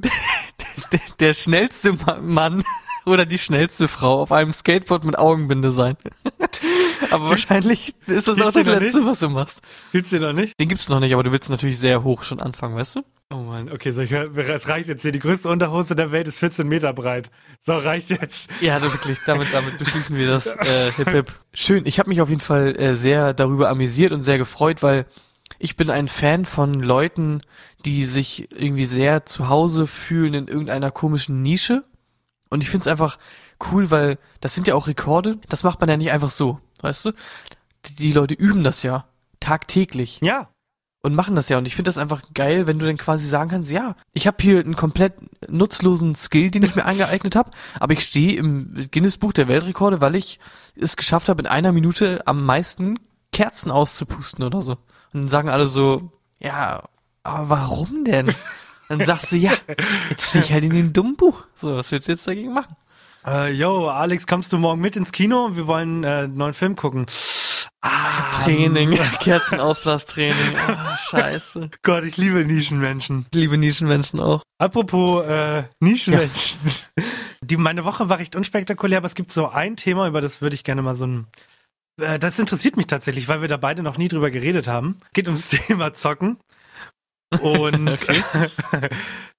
[1.20, 2.64] der, schnellste Ma- Mann
[3.06, 5.96] oder die schnellste Frau auf einem Skateboard mit Augenbinde sein.
[7.12, 9.62] Aber wahrscheinlich ist das auch gibt's das Letzte, was du machst.
[9.92, 10.60] Gibt's den noch nicht?
[10.60, 13.02] Den gibt's noch nicht, aber du willst natürlich sehr hoch schon anfangen, weißt du?
[13.32, 15.14] Oh Mann, okay, so ich hör, es reicht jetzt hier.
[15.14, 17.32] Die größte Unterhose der Welt ist 14 Meter breit.
[17.62, 18.50] So, reicht jetzt.
[18.60, 21.32] Ja, wirklich, damit, damit beschließen wir das äh, Hip Hip.
[21.54, 25.06] Schön, ich habe mich auf jeden Fall äh, sehr darüber amüsiert und sehr gefreut, weil
[25.60, 27.42] ich bin ein Fan von Leuten,
[27.86, 31.86] die sich irgendwie sehr zu Hause fühlen in irgendeiner komischen Nische.
[32.50, 33.18] Und ich find's einfach
[33.72, 35.38] cool, weil das sind ja auch Rekorde.
[35.48, 37.12] Das macht man ja nicht einfach so, weißt du?
[37.86, 39.06] Die, die Leute üben das ja
[39.40, 40.50] tagtäglich Ja.
[41.02, 41.58] Und machen das ja.
[41.58, 44.38] Und ich finde das einfach geil, wenn du dann quasi sagen kannst, ja, ich habe
[44.42, 45.14] hier einen komplett
[45.50, 50.16] nutzlosen Skill, den ich mir angeeignet habe, aber ich stehe im Guinness-Buch der Weltrekorde, weil
[50.16, 50.40] ich
[50.76, 52.96] es geschafft habe, in einer Minute am meisten
[53.32, 54.74] Kerzen auszupusten oder so.
[55.14, 56.84] Und dann sagen alle so, ja,
[57.24, 58.34] aber warum denn?
[58.90, 59.54] Dann sagst du, ja,
[60.10, 61.46] jetzt stehe ich halt in dem dummen Buch.
[61.56, 62.76] So, was willst du jetzt dagegen machen?
[63.26, 65.56] Äh, yo, Alex, kommst du morgen mit ins Kino?
[65.56, 67.06] Wir wollen äh, einen neuen Film gucken.
[67.82, 70.56] Ah, Training, Kerzenausblastraining.
[70.56, 71.70] Oh, scheiße.
[71.84, 73.26] Gott, ich liebe Nischenmenschen.
[73.32, 74.44] Ich liebe Nischenmenschen auch.
[74.60, 76.60] Apropos äh, Nischenmenschen.
[77.44, 80.54] Die, meine Woche war recht unspektakulär, aber es gibt so ein Thema, über das würde
[80.54, 81.28] ich gerne mal so ein.
[82.00, 84.98] Äh, das interessiert mich tatsächlich, weil wir da beide noch nie drüber geredet haben.
[85.14, 86.38] Geht ums Thema Zocken.
[87.40, 88.22] Und Okay.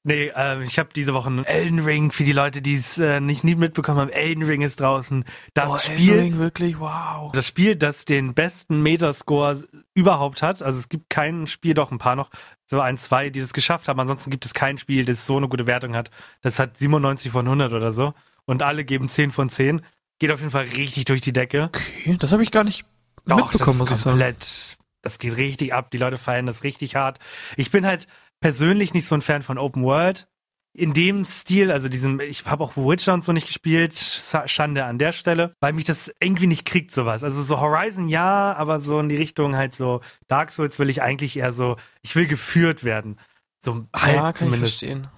[0.05, 3.21] nee, äh, ich habe diese Woche einen Elden Ring für die Leute, die es äh,
[3.21, 4.11] nicht nie mitbekommen haben.
[4.11, 5.25] Elden Ring ist draußen.
[5.55, 7.31] Das Oh, Spiel, Elden Ring, wirklich, wow.
[7.33, 10.63] das Spiel, das den besten Metascore überhaupt hat.
[10.63, 12.31] Also es gibt kein Spiel, doch ein paar noch,
[12.67, 14.01] so ein, zwei, die das geschafft haben.
[14.01, 16.11] Ansonsten gibt es kein Spiel, das so eine gute Wertung hat.
[16.41, 18.15] Das hat 97 von 100 oder so.
[18.45, 19.83] Und alle geben 10 von 10.
[20.19, 21.65] Geht auf jeden Fall richtig durch die Decke.
[21.75, 22.85] Okay, das habe ich gar nicht
[23.27, 24.19] Doch, mitbekommen, muss das ich ist sagen.
[24.19, 25.91] komplett, das geht richtig ab.
[25.91, 27.19] Die Leute feiern das richtig hart.
[27.57, 28.07] Ich bin halt
[28.41, 30.27] persönlich nicht so ein Fan von Open World.
[30.75, 34.87] In dem Stil, also diesem, ich habe auch Witcher und so nicht gespielt, Sch- Schande
[34.87, 37.25] an der Stelle, weil mich das irgendwie nicht kriegt, sowas.
[37.25, 41.03] Also so Horizon ja, aber so in die Richtung halt so Dark Souls will ich
[41.03, 43.19] eigentlich eher so, ich will geführt werden.
[43.61, 44.83] So halb ja, kann zumindest.
[44.83, 45.09] ich verstehen.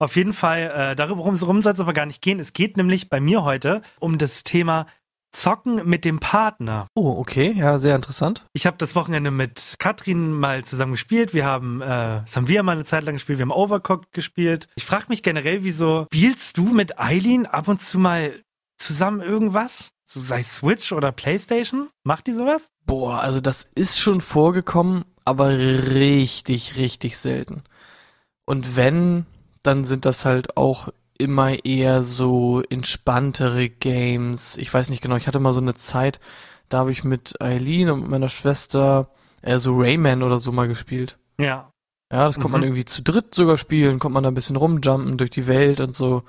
[0.00, 2.40] Auf jeden Fall, äh, darum soll es aber gar nicht gehen.
[2.40, 4.86] Es geht nämlich bei mir heute um das Thema
[5.36, 6.86] Zocken mit dem Partner.
[6.94, 8.46] Oh, okay, ja, sehr interessant.
[8.54, 11.34] Ich habe das Wochenende mit Katrin mal zusammen gespielt.
[11.34, 13.38] Wir haben, äh, das haben wir mal eine Zeit lang gespielt.
[13.38, 14.66] Wir haben Overcooked gespielt.
[14.76, 18.42] Ich frage mich generell, wieso spielst du mit Eileen ab und zu mal
[18.78, 19.90] zusammen irgendwas?
[20.06, 21.90] So sei Switch oder Playstation?
[22.02, 22.68] Macht die sowas?
[22.86, 27.62] Boah, also das ist schon vorgekommen, aber richtig, richtig selten.
[28.46, 29.26] Und wenn,
[29.62, 34.56] dann sind das halt auch immer eher so entspanntere Games.
[34.56, 36.20] Ich weiß nicht genau, ich hatte mal so eine Zeit,
[36.68, 39.08] da habe ich mit Eileen und meiner Schwester
[39.42, 41.18] äh, so Rayman oder so mal gespielt.
[41.38, 41.70] Ja.
[42.12, 42.66] Ja, das konnte man Mhm.
[42.68, 45.94] irgendwie zu dritt sogar spielen, konnte man da ein bisschen rumjumpen durch die Welt und
[45.94, 46.22] so.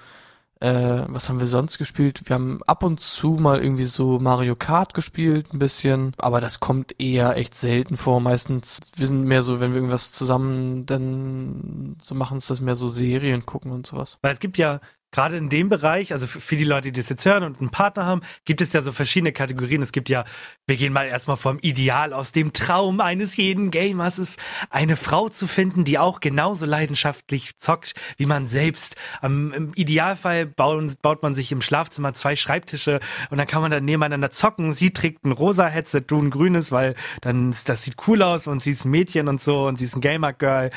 [0.60, 2.22] Äh, was haben wir sonst gespielt?
[2.26, 6.14] Wir haben ab und zu mal irgendwie so Mario Kart gespielt, ein bisschen.
[6.18, 8.20] Aber das kommt eher echt selten vor.
[8.20, 12.76] Meistens, wir sind mehr so, wenn wir irgendwas zusammen dann so machen, ist das mehr
[12.76, 14.18] so Serien gucken und sowas.
[14.22, 14.80] Weil es gibt ja
[15.12, 18.06] gerade in dem Bereich, also für die Leute, die das jetzt hören und einen Partner
[18.06, 19.82] haben, gibt es ja so verschiedene Kategorien.
[19.82, 20.26] Es gibt ja,
[20.68, 24.40] wir gehen mal erstmal vom Ideal aus dem Traum eines jeden Gamers ist,
[24.70, 28.96] eine Frau zu finden, die auch genauso leidenschaftlich zockt, wie man selbst.
[29.22, 33.72] Am, Im Idealfall bauen, baut man sich im Schlafzimmer zwei Schreibtische und dann kann man
[33.72, 34.74] dann nebeneinander zocken.
[34.74, 38.62] Sie trägt ein rosa Headset, du ein grünes, weil dann, das sieht cool aus und
[38.62, 40.70] sie ist ein Mädchen und so und sie ist ein Gamer-Girl.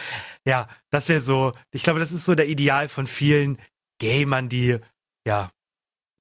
[0.44, 3.58] Ja, das wäre so, ich glaube, das ist so der Ideal von vielen
[4.00, 4.78] Gamern, die,
[5.26, 5.50] ja.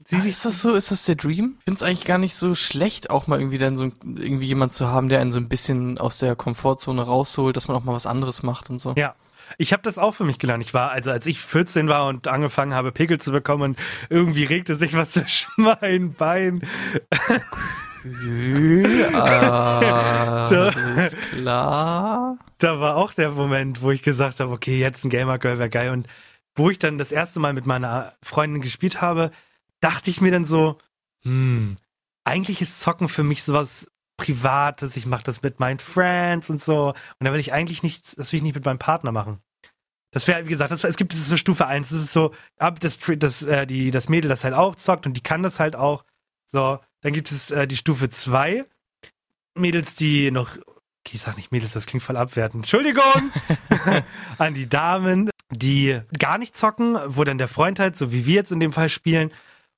[0.06, 0.76] Sie, ist das so?
[0.76, 1.56] Ist das der Dream?
[1.60, 4.74] Ich finde es eigentlich gar nicht so schlecht, auch mal irgendwie dann so irgendwie jemand
[4.74, 7.94] zu haben, der einen so ein bisschen aus der Komfortzone rausholt, dass man auch mal
[7.94, 8.94] was anderes macht und so.
[8.98, 9.16] Ja,
[9.58, 10.64] ich habe das auch für mich gelernt.
[10.64, 13.76] Ich war, also als ich 14 war und angefangen habe, Pickel zu bekommen,
[14.10, 16.62] irgendwie regte sich was zwischen meinen Beinen.
[19.14, 22.38] Alles klar.
[22.58, 25.70] Da war auch der Moment, wo ich gesagt habe, okay, jetzt ein Gamer Girl wäre
[25.70, 25.92] geil.
[25.92, 26.08] Und
[26.60, 29.32] wo ich dann das erste Mal mit meiner Freundin gespielt habe,
[29.80, 30.78] dachte ich mir dann so,
[31.24, 31.78] hm,
[32.26, 34.98] eigentlich ist Zocken für mich sowas Privates.
[34.98, 36.90] Ich mache das mit meinen Friends und so.
[36.90, 39.40] Und da will ich eigentlich nicht, das will ich nicht mit meinem Partner machen.
[40.12, 43.00] Das wäre, wie gesagt, das, es gibt so Stufe 1, das ist so, ab das,
[43.00, 46.04] das, äh, die, das Mädel das halt auch zockt und die kann das halt auch.
[46.46, 48.66] So, dann gibt es äh, die Stufe 2.
[49.56, 52.64] Mädels, die noch, okay, ich sag nicht Mädels, das klingt voll abwertend.
[52.64, 53.32] Entschuldigung!
[54.40, 58.36] An die Damen, die gar nicht zocken, wo dann der Freund halt, so wie wir
[58.36, 59.32] jetzt in dem Fall spielen,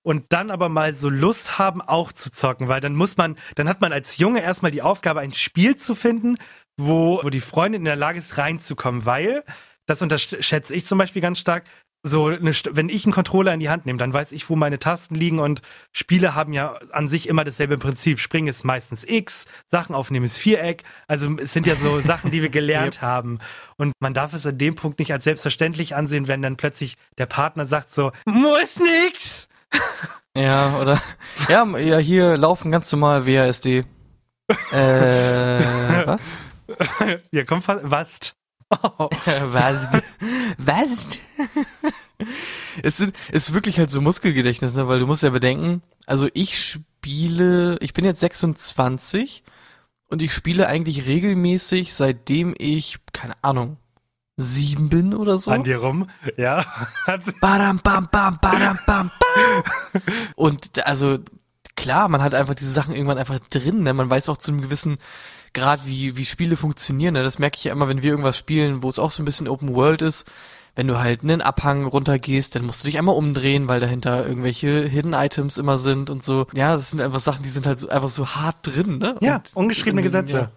[0.03, 3.69] und dann aber mal so Lust haben, auch zu zocken, weil dann muss man, dann
[3.69, 6.37] hat man als Junge erstmal die Aufgabe, ein Spiel zu finden,
[6.77, 9.43] wo, wo die Freundin in der Lage ist, reinzukommen, weil,
[9.85, 11.65] das unterschätze ich zum Beispiel ganz stark,
[12.03, 14.79] so eine, wenn ich einen Controller in die Hand nehme, dann weiß ich, wo meine
[14.79, 15.61] Tasten liegen und
[15.91, 18.19] Spiele haben ja an sich immer dasselbe Prinzip.
[18.19, 20.83] Springen ist meistens X, Sachen aufnehmen ist Viereck.
[21.07, 23.01] Also es sind ja so Sachen, die wir gelernt yep.
[23.01, 23.37] haben.
[23.77, 27.27] Und man darf es an dem Punkt nicht als selbstverständlich ansehen, wenn dann plötzlich der
[27.27, 29.47] Partner sagt so, muss nix.
[30.33, 31.01] Ja, oder
[31.49, 33.67] ja, ja, hier laufen ganz normal WASD.
[33.67, 33.83] äh,
[36.05, 36.29] was?
[37.31, 38.33] Ja, komm, was?
[38.71, 39.09] Oh.
[39.47, 39.89] Was?
[40.57, 41.07] Was?
[42.83, 44.87] es sind, ist wirklich halt so Muskelgedächtnis, ne?
[44.87, 49.43] Weil du musst ja bedenken, also ich spiele, ich bin jetzt 26
[50.09, 53.77] und ich spiele eigentlich regelmäßig, seitdem ich, keine Ahnung,
[54.37, 55.51] sieben bin oder so.
[55.51, 56.65] An dir rum, ja.
[57.41, 60.01] badam, bam, bam, badam, bam, bam.
[60.35, 61.19] Und also,
[61.75, 63.93] klar, man hat einfach diese Sachen irgendwann einfach drin, ne?
[63.93, 64.97] Man weiß auch zu einem gewissen
[65.53, 67.13] gerade wie, wie Spiele funktionieren.
[67.13, 67.23] Ne?
[67.23, 69.47] Das merke ich ja immer, wenn wir irgendwas spielen, wo es auch so ein bisschen
[69.47, 70.29] Open World ist.
[70.73, 74.87] Wenn du halt einen Abhang runtergehst, dann musst du dich einmal umdrehen, weil dahinter irgendwelche
[74.87, 76.47] Hidden Items immer sind und so.
[76.55, 79.17] Ja, das sind einfach Sachen, die sind halt so, einfach so hart drin, ne?
[79.19, 80.37] Ja, und, ungeschriebene Gesetze.
[80.37, 80.51] Ja.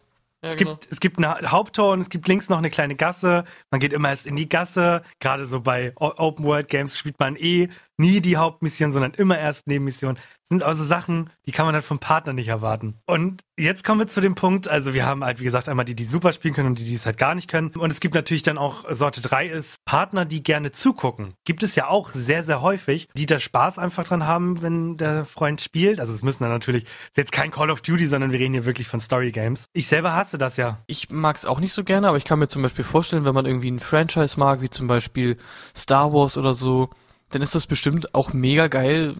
[0.44, 0.72] Ja, es, genau.
[0.72, 3.44] gibt, es gibt eine Haupttor und es gibt links noch eine kleine Gasse.
[3.70, 5.00] Man geht immer erst in die Gasse.
[5.18, 9.66] Gerade so bei Open World Games spielt man eh nie die Hauptmission, sondern immer erst
[9.66, 10.18] Nebenmission.
[10.48, 12.98] Sind also Sachen, die kann man halt vom Partner nicht erwarten.
[13.07, 15.94] Und jetzt kommen wir zu dem Punkt, also wir haben halt, wie gesagt, einmal die,
[15.94, 17.70] die super spielen können und die, die es halt gar nicht können.
[17.70, 21.35] Und es gibt natürlich dann auch, Sorte 3 ist, Partner, die gerne zugucken.
[21.44, 25.24] Gibt es ja auch sehr, sehr häufig, die da Spaß einfach dran haben, wenn der
[25.24, 26.00] Freund spielt.
[26.00, 28.66] Also es müssen dann natürlich, ist jetzt kein Call of Duty, sondern wir reden hier
[28.66, 29.66] wirklich von Story Games.
[29.72, 30.78] Ich selber hasse das ja.
[30.87, 33.35] Ich mag es auch nicht so gerne, aber ich kann mir zum Beispiel vorstellen, wenn
[33.35, 35.37] man irgendwie ein Franchise mag, wie zum Beispiel
[35.74, 36.90] Star Wars oder so,
[37.34, 39.14] dann ist das bestimmt auch mega geil,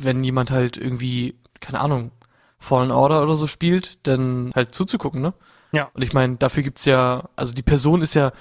[0.00, 2.10] wenn jemand halt irgendwie, keine Ahnung,
[2.58, 5.34] Fallen Order oder so spielt, dann halt zuzugucken, ne?
[5.72, 5.90] Ja.
[5.94, 8.32] Und ich meine, dafür gibt's ja, also die Person ist ja,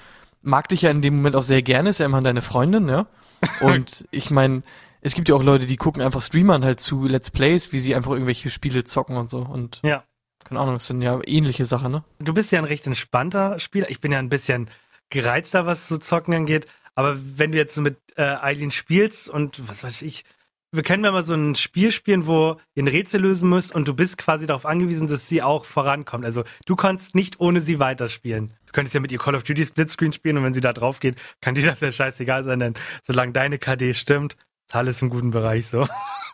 [0.41, 3.07] mag dich ja in dem Moment auch sehr gerne, ist ja immer deine Freundin, ja?
[3.61, 4.63] Und ich meine,
[5.01, 7.95] es gibt ja auch Leute, die gucken einfach Streamern halt zu Let's Plays, wie sie
[7.95, 9.39] einfach irgendwelche Spiele zocken und so.
[9.39, 10.03] Und ja.
[10.43, 12.03] keine Ahnung, das sind ja ähnliche Sachen, ne?
[12.19, 13.89] Du bist ja ein recht entspannter Spieler.
[13.89, 14.69] Ich bin ja ein bisschen
[15.09, 16.67] gereizter, was so Zocken angeht.
[16.99, 20.25] Aber wenn du jetzt so mit äh, Eileen spielst und was weiß ich,
[20.73, 23.87] wir können ja mal so ein Spiel spielen, wo ihr ein Rätsel lösen müsst und
[23.87, 26.25] du bist quasi darauf angewiesen, dass sie auch vorankommt.
[26.25, 28.53] Also du kannst nicht ohne sie weiterspielen.
[28.65, 30.99] Du könntest ja mit ihr Call of Duty Splitscreen spielen und wenn sie da drauf
[30.99, 34.33] geht, kann dir das ja scheißegal sein, denn solange deine KD stimmt,
[34.67, 35.85] ist alles im guten Bereich so.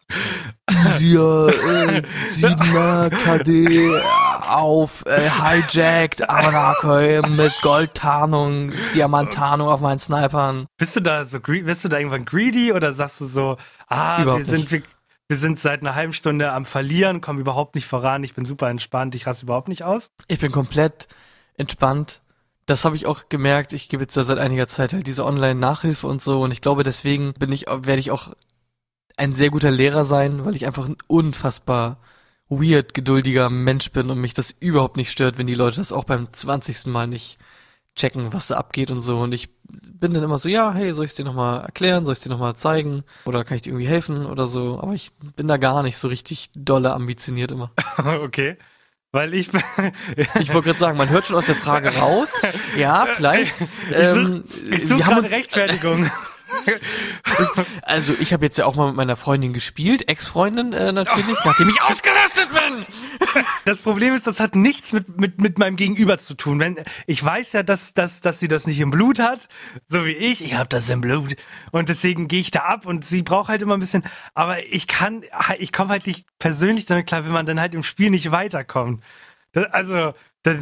[0.70, 4.02] Easier, äh, 7er KD
[4.50, 10.68] auf äh, hijacked Amanakoi mit Goldtarnung, Diamanttarnung auf meinen Snipern.
[10.78, 14.48] Bist du da so bist du da irgendwann greedy oder sagst du so, ah, Überhaupt
[14.48, 14.82] wir sind wir,
[15.28, 18.70] wir sind seit einer halben Stunde am verlieren, kommen überhaupt nicht voran, ich bin super
[18.70, 20.12] entspannt, ich raste überhaupt nicht aus?
[20.28, 21.08] Ich bin komplett
[21.58, 22.22] entspannt.
[22.68, 23.74] Das habe ich auch gemerkt.
[23.74, 26.84] Ich gebe jetzt ja seit einiger Zeit halt diese Online-Nachhilfe und so und ich glaube,
[26.84, 28.34] deswegen bin ich werde ich auch
[29.18, 31.98] ein sehr guter Lehrer sein, weil ich einfach ein unfassbar
[32.50, 36.04] weird geduldiger Mensch bin und mich das überhaupt nicht stört, wenn die Leute das auch
[36.04, 37.38] beim zwanzigsten Mal nicht
[37.96, 39.20] checken, was da abgeht und so.
[39.20, 42.14] Und ich bin dann immer so, ja, hey, soll ich es dir nochmal erklären, soll
[42.14, 44.80] ich es dir nochmal zeigen oder kann ich dir irgendwie helfen oder so.
[44.80, 47.72] Aber ich bin da gar nicht so richtig dolle ambitioniert immer.
[48.22, 48.58] okay.
[49.12, 49.50] Weil ich.
[50.40, 52.34] ich wollte gerade sagen, man hört schon aus der Frage raus.
[52.78, 53.54] Ja, vielleicht.
[53.94, 56.12] Ähm, ich suche such gerade Rechtfertigung.
[57.82, 61.70] Also ich habe jetzt ja auch mal mit meiner Freundin gespielt, Ex-Freundin äh, natürlich, nachdem
[61.70, 62.86] ich ausgerastet bin.
[63.66, 66.60] Das Problem ist, das hat nichts mit, mit, mit meinem Gegenüber zu tun.
[66.60, 66.78] Wenn
[67.08, 69.48] ich weiß ja, dass, dass, dass sie das nicht im Blut hat,
[69.88, 70.44] so wie ich.
[70.44, 71.36] Ich habe das im Blut
[71.72, 74.04] und deswegen gehe ich da ab und sie braucht halt immer ein bisschen.
[74.34, 75.24] Aber ich kann,
[75.58, 79.04] ich komme halt nicht persönlich damit klar, wenn man dann halt im Spiel nicht weiterkommt.
[79.52, 80.14] Das, also
[80.46, 80.54] da,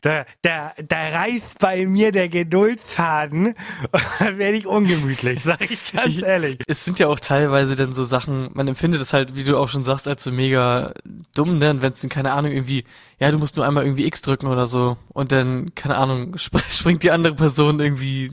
[0.00, 5.92] da, da, da reißt bei mir der Geduldsfaden und dann werde ich ungemütlich, sag ich
[5.92, 6.58] ganz ehrlich.
[6.66, 9.68] Es sind ja auch teilweise dann so Sachen, man empfindet es halt, wie du auch
[9.68, 10.92] schon sagst, als so mega
[11.34, 11.70] dumm, ne?
[11.70, 12.84] Und wenn es denn, keine Ahnung, irgendwie,
[13.20, 16.36] ja, du musst nur einmal irgendwie X drücken oder so und dann, keine Ahnung,
[16.68, 18.32] springt die andere Person irgendwie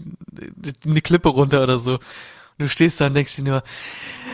[0.85, 1.99] eine Klippe runter oder so.
[2.57, 3.63] Du stehst da und denkst dir nur,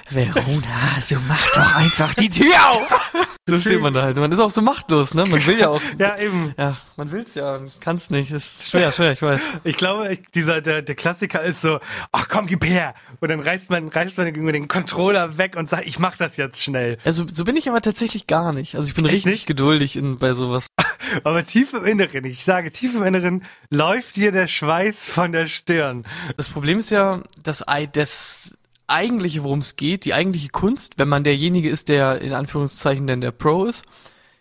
[0.10, 3.24] Verona, so mach doch einfach die Tür auf!
[3.47, 4.17] So steht man da halt.
[4.17, 5.25] Man ist auch so machtlos, ne?
[5.25, 5.81] Man will ja auch.
[5.99, 6.55] ja, eben.
[6.58, 8.31] Ja, man will's ja, kann's nicht.
[8.31, 9.41] Ist schwer, schwer, ich weiß.
[9.63, 11.79] Ich glaube, dieser, der, der Klassiker ist so,
[12.12, 12.95] ach komm, gib her!
[13.19, 16.38] Und dann reißt man, reißt man irgendwie den Controller weg und sagt, ich mach das
[16.38, 16.97] jetzt schnell.
[17.05, 18.75] Also, so bin ich aber tatsächlich gar nicht.
[18.75, 19.45] Also, ich bin Echt richtig nicht?
[19.45, 20.65] geduldig in, bei sowas.
[21.23, 25.45] aber tief im Inneren, ich sage, tief im Inneren läuft dir der Schweiß von der
[25.45, 26.03] Stirn.
[26.36, 31.24] Das Problem ist ja, dass das eigentliche, worum es geht, die eigentliche Kunst, wenn man
[31.24, 33.86] derjenige ist, der in Anführungszeichen denn der Pro ist,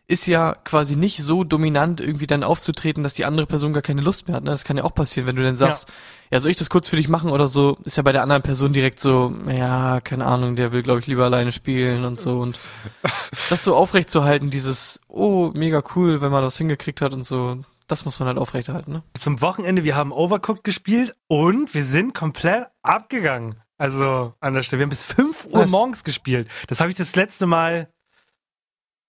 [0.06, 4.02] ist ja quasi nicht so dominant irgendwie dann aufzutreten, dass die andere Person gar keine
[4.02, 4.44] Lust mehr hat.
[4.44, 4.50] Ne?
[4.50, 5.94] Das kann ja auch passieren, wenn du dann sagst, ja.
[6.32, 8.42] ja, soll ich das kurz für dich machen oder so, ist ja bei der anderen
[8.42, 12.38] Person direkt so, ja, keine Ahnung, der will, glaube ich, lieber alleine spielen und so.
[12.38, 12.58] Und
[13.48, 17.24] das so aufrecht zu halten, dieses, oh, mega cool, wenn man das hingekriegt hat und
[17.24, 18.92] so, das muss man halt aufrechterhalten.
[18.92, 19.02] Ne?
[19.18, 23.63] Zum Wochenende, wir haben Overcooked gespielt und wir sind komplett abgegangen.
[23.78, 24.80] Also an der Stelle.
[24.80, 25.70] Wir haben bis 5 Uhr Was?
[25.70, 26.48] morgens gespielt.
[26.68, 27.88] Das habe ich das letzte Mal,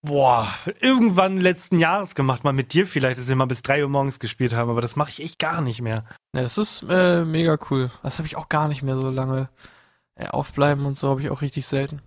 [0.01, 0.47] boah,
[0.79, 2.43] irgendwann letzten Jahres gemacht.
[2.43, 4.69] Mal mit dir vielleicht, dass wir mal bis 3 Uhr morgens gespielt haben.
[4.69, 6.05] Aber das mache ich echt gar nicht mehr.
[6.35, 7.91] Ja, das ist äh, mega cool.
[8.01, 9.49] Das habe ich auch gar nicht mehr so lange
[10.15, 12.01] äh, aufbleiben und so habe ich auch richtig selten.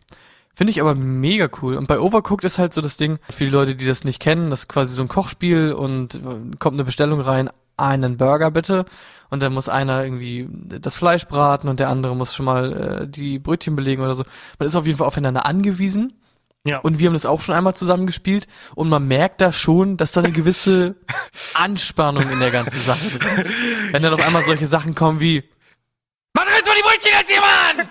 [0.54, 1.76] Finde ich aber mega cool.
[1.76, 4.50] Und bei Overcooked ist halt so das Ding, für die Leute, die das nicht kennen,
[4.50, 8.84] das ist quasi so ein Kochspiel und äh, kommt eine Bestellung rein, einen Burger bitte.
[9.30, 13.08] Und dann muss einer irgendwie das Fleisch braten und der andere muss schon mal äh,
[13.08, 14.24] die Brötchen belegen oder so.
[14.58, 16.14] Man ist auf jeden Fall aufeinander angewiesen.
[16.64, 16.78] Ja.
[16.78, 20.12] Und wir haben das auch schon einmal zusammen gespielt und man merkt da schon, dass
[20.12, 20.96] da eine gewisse
[21.54, 23.52] Anspannung in der ganzen Sache drin ist.
[23.92, 25.44] Wenn dann auf einmal solche Sachen kommen wie
[26.34, 27.88] Mach jetzt mal die Brötchen jetzt jemand!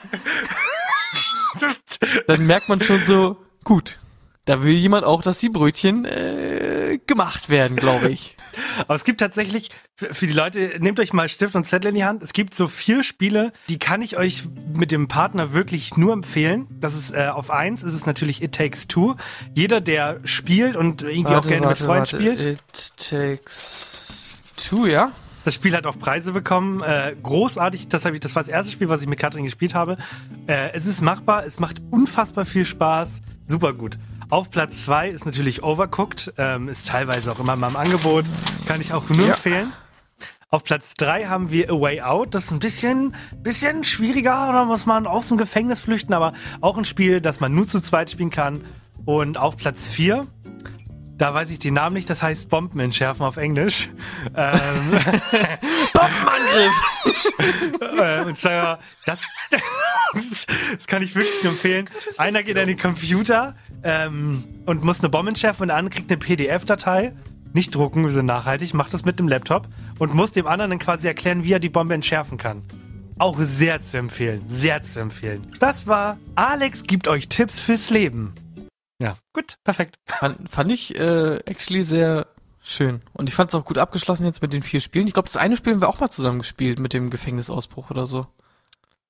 [2.28, 4.00] dann merkt man schon so, gut,
[4.46, 8.37] da will jemand auch, dass die Brötchen äh, gemacht werden, glaube ich.
[8.82, 12.06] Aber es gibt tatsächlich, für die Leute, nehmt euch mal Stift und Zettel in die
[12.06, 12.24] Hand.
[12.24, 16.68] Es gibt so vier Spiele, die kann ich euch mit dem Partner wirklich nur empfehlen.
[16.80, 19.16] Das ist äh, auf eins, ist es natürlich It Takes Two.
[19.54, 22.40] Jeder, der spielt und irgendwie warte, auch gerne warte, mit Freunden spielt.
[22.42, 25.12] It Takes Two, ja?
[25.48, 26.82] Das Spiel hat auch Preise bekommen.
[26.82, 29.96] Äh, großartig, das, ich, das war das erste Spiel, was ich mit Katrin gespielt habe.
[30.46, 33.22] Äh, es ist machbar, es macht unfassbar viel Spaß.
[33.48, 33.98] Super gut.
[34.30, 38.26] Auf Platz zwei ist natürlich Overcooked, ähm, ist teilweise auch immer mal im Angebot,
[38.66, 39.34] kann ich auch nur ja.
[39.34, 39.72] empfehlen.
[40.50, 42.36] Auf Platz drei haben wir A Way Out.
[42.36, 46.78] Das ist ein bisschen, bisschen schwieriger, da muss man aus dem Gefängnis flüchten, aber auch
[46.78, 48.66] ein Spiel, das man nur zu zweit spielen kann.
[49.06, 50.28] Und auf Platz vier
[51.18, 53.90] da weiß ich die Namen nicht, das heißt Bomben entschärfen auf Englisch.
[54.36, 54.92] Ähm,
[55.94, 56.74] Bombenangriff!
[58.00, 59.22] äh, und zwar, das,
[60.72, 61.90] das kann ich wirklich empfehlen.
[62.18, 66.12] Einer geht an den Computer ähm, und muss eine Bombe entschärfen und der andere kriegt
[66.12, 67.14] eine PDF-Datei.
[67.54, 69.68] Nicht drucken, wir sind nachhaltig, macht das mit dem Laptop
[70.00, 72.64] und muss dem anderen dann quasi erklären, wie er die Bombe entschärfen kann.
[73.20, 75.48] Auch sehr zu empfehlen, sehr zu empfehlen.
[75.60, 78.34] Das war Alex gibt euch Tipps fürs Leben.
[79.00, 79.98] Ja, gut, perfekt.
[80.06, 82.28] Fand, fand ich äh, actually sehr
[82.62, 83.02] schön.
[83.14, 85.08] Und ich fand es auch gut abgeschlossen jetzt mit den vier Spielen.
[85.08, 88.06] Ich glaube, das eine Spiel haben wir auch mal zusammen gespielt mit dem Gefängnisausbruch oder
[88.06, 88.28] so.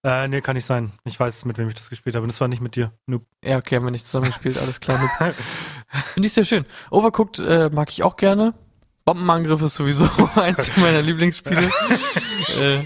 [0.08, 0.94] Äh, nee, kann nicht sein.
[1.04, 2.26] Ich weiß, mit wem ich das gespielt habe.
[2.28, 2.94] Das war nicht mit dir.
[3.08, 3.26] Noob.
[3.44, 4.58] Ja, okay, haben wir nicht zusammen gespielt.
[4.62, 5.36] Alles klar, Noob.
[6.14, 6.66] Finde ich sehr schön.
[6.92, 8.54] Overcooked äh, mag ich auch gerne.
[9.04, 11.70] Bombenangriff ist sowieso eins meiner Lieblingsspiele.
[12.56, 12.84] äh,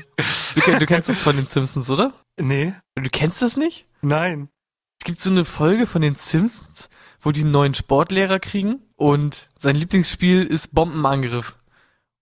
[0.65, 2.11] du, du, kennst das von den Simpsons, oder?
[2.37, 2.73] Nee.
[2.95, 3.85] Du kennst das nicht?
[4.01, 4.49] Nein.
[4.99, 6.89] Es gibt so eine Folge von den Simpsons,
[7.19, 11.55] wo die einen neuen Sportlehrer kriegen und sein Lieblingsspiel ist Bombenangriff.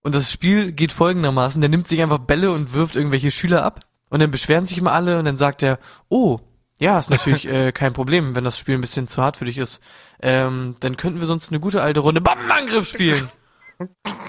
[0.02, 3.80] Und das Spiel geht folgendermaßen, der nimmt sich einfach Bälle und wirft irgendwelche Schüler ab
[4.10, 6.40] und dann beschweren sich immer alle und dann sagt er, oh,
[6.78, 9.58] ja, ist natürlich äh, kein Problem, wenn das Spiel ein bisschen zu hart für dich
[9.58, 9.82] ist.
[10.20, 13.28] Ähm, dann könnten wir sonst eine gute alte Runde Bombenangriff spielen.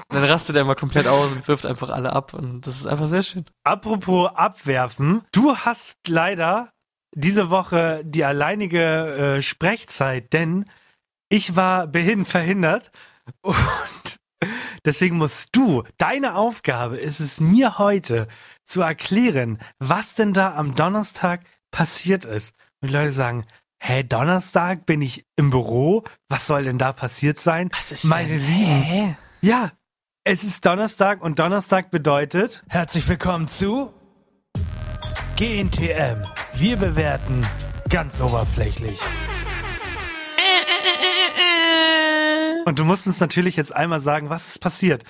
[0.10, 3.08] dann rastet er immer komplett aus und wirft einfach alle ab und das ist einfach
[3.08, 3.46] sehr schön.
[3.64, 6.72] Apropos abwerfen, du hast leider
[7.14, 10.66] diese Woche die alleinige äh, Sprechzeit, denn
[11.30, 12.92] ich war behin verhindert
[13.42, 14.20] und
[14.86, 18.28] deswegen musst du, deine Aufgabe ist es mir heute
[18.66, 21.42] zu erklären, was denn da am Donnerstag
[21.72, 22.54] passiert ist.
[22.82, 23.46] Und die Leute sagen,
[23.82, 27.70] hä, Donnerstag bin ich im Büro, was soll denn da passiert sein?
[27.74, 28.46] Was ist Meine denn?
[28.46, 29.18] Lieben, Hä?
[29.42, 29.72] ja,
[30.24, 33.92] es ist Donnerstag und Donnerstag bedeutet herzlich willkommen zu
[35.36, 36.22] GNTM.
[36.54, 37.48] Wir bewerten
[37.90, 39.02] ganz oberflächlich.
[42.66, 45.04] Und du musst uns natürlich jetzt einmal sagen, was ist passiert.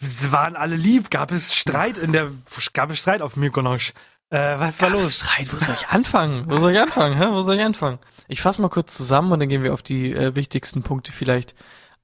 [0.00, 2.30] Sie waren alle lieb, gab es Streit in der,
[2.72, 3.92] gab es Streit auf Mykonos.
[4.30, 5.14] Äh, was war Gab's los?
[5.16, 6.44] Streit, wo soll ich anfangen?
[6.48, 7.16] Wo soll ich anfangen?
[7.18, 7.26] Hä?
[7.30, 7.98] Wo soll ich anfangen?
[8.28, 11.54] Ich fasse mal kurz zusammen und dann gehen wir auf die äh, wichtigsten Punkte vielleicht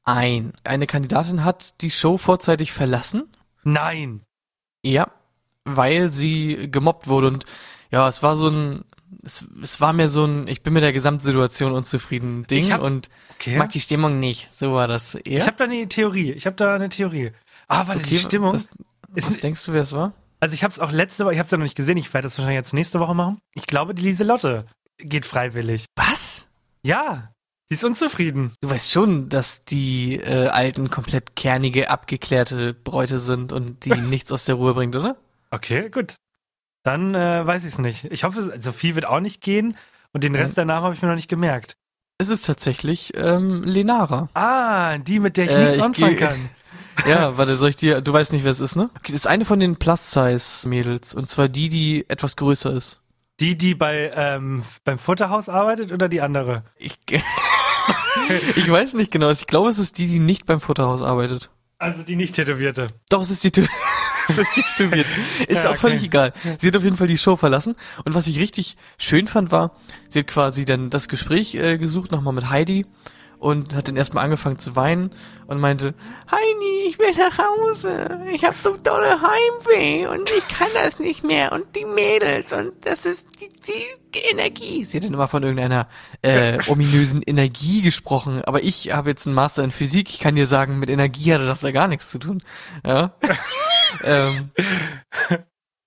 [0.04, 0.52] ein.
[0.64, 3.24] Eine Kandidatin hat die Show vorzeitig verlassen.
[3.62, 4.22] Nein.
[4.82, 5.08] Ja,
[5.64, 7.44] weil sie gemobbt wurde und
[7.90, 8.84] ja, es war so ein,
[9.22, 12.82] es, es war mir so ein, ich bin mit der Gesamtsituation unzufrieden Ding Ich hab-
[12.82, 13.56] und Okay.
[13.58, 14.52] mag die Stimmung nicht.
[14.54, 15.38] So war das eher.
[15.38, 16.32] Ich habe da eine Theorie.
[16.32, 17.32] Ich habe da eine Theorie.
[17.68, 18.52] Ah, warte, die Okay, Stimmung.
[18.54, 18.68] Was,
[19.14, 20.12] ist, denkst du, wer es war?
[20.40, 21.96] also ich habe es auch letzte Woche, ich habe es ja noch nicht gesehen.
[21.96, 23.38] Ich werde das wahrscheinlich jetzt nächste Woche machen.
[23.54, 24.66] Ich glaube, die Lieselotte
[24.98, 25.86] geht freiwillig.
[25.96, 26.46] Was?
[26.84, 27.32] Ja,
[27.70, 28.52] sie ist unzufrieden.
[28.60, 34.30] Du weißt schon, dass die äh, alten komplett kernige, abgeklärte Bräute sind und die nichts
[34.32, 35.16] aus der Ruhe bringt, oder?
[35.50, 36.16] Okay, gut.
[36.82, 38.04] Dann äh, weiß ich es nicht.
[38.10, 39.74] Ich hoffe, Sophie wird auch nicht gehen
[40.12, 41.76] und den Rest der Namen habe ich mir noch nicht gemerkt.
[42.18, 44.28] Es ist tatsächlich ähm, Lenara.
[44.34, 46.50] Ah, die, mit der ich Äh, nichts ich anfangen kann.
[47.06, 48.90] Ja, warte, soll ich dir, du weißt nicht, wer es ist, ne?
[48.98, 51.14] Okay, das ist eine von den Plus-Size-Mädels.
[51.14, 53.00] Und zwar die, die etwas größer ist.
[53.40, 56.64] Die, die bei ähm, beim Futterhaus arbeitet oder die andere?
[56.78, 56.98] Ich,
[58.56, 59.30] ich weiß nicht genau.
[59.30, 61.50] Ich glaube, es ist die, die nicht beim Futterhaus arbeitet.
[61.78, 62.86] Also die nicht tätowierte.
[63.10, 63.68] Doch, es ist die, Tü-
[64.28, 65.06] es ist die tätowiert.
[65.48, 66.06] Ist Ja, auch völlig okay.
[66.06, 66.32] egal.
[66.58, 67.74] Sie hat auf jeden Fall die Show verlassen.
[68.04, 69.72] Und was ich richtig schön fand, war,
[70.08, 72.86] sie hat quasi dann das Gespräch äh, gesucht, nochmal mit Heidi.
[73.44, 75.10] Und hat dann erstmal angefangen zu weinen
[75.48, 75.92] und meinte,
[76.30, 78.18] Heidi, ich will nach Hause.
[78.32, 81.52] Ich habe so dolle Heimweh und ich kann das nicht mehr.
[81.52, 84.86] Und die Mädels und das ist die, die, Energie.
[84.86, 85.88] Sie hat dann immer von irgendeiner
[86.22, 88.40] äh, ominösen Energie gesprochen.
[88.46, 90.08] Aber ich habe jetzt einen Master in Physik.
[90.08, 92.42] Ich kann dir sagen, mit Energie hatte das da gar nichts zu tun.
[92.86, 93.14] Ja.
[94.04, 94.52] ähm,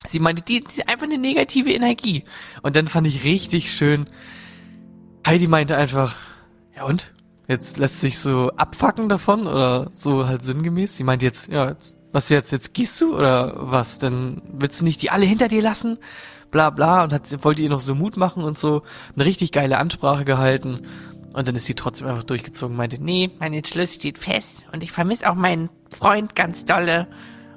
[0.06, 2.24] sie meinte, die, die ist einfach eine negative Energie.
[2.62, 4.08] Und dann fand ich richtig schön,
[5.26, 6.16] Heidi meinte einfach,
[6.76, 7.14] ja und?
[7.48, 10.98] Jetzt lässt sich so abfacken davon oder so halt sinngemäß.
[10.98, 13.98] Sie meint jetzt, ja, jetzt, was jetzt, jetzt gehst du oder was?
[14.00, 15.98] Dann willst du nicht die alle hinter dir lassen?
[16.52, 18.84] Bla bla und hat, wollte ihr noch so Mut machen und so
[19.16, 20.82] eine richtig geile Ansprache gehalten.
[21.34, 24.92] Und dann ist sie trotzdem einfach durchgezogen meinte, nee, mein Entschluss steht fest und ich
[24.92, 27.08] vermisse auch meinen Freund ganz dolle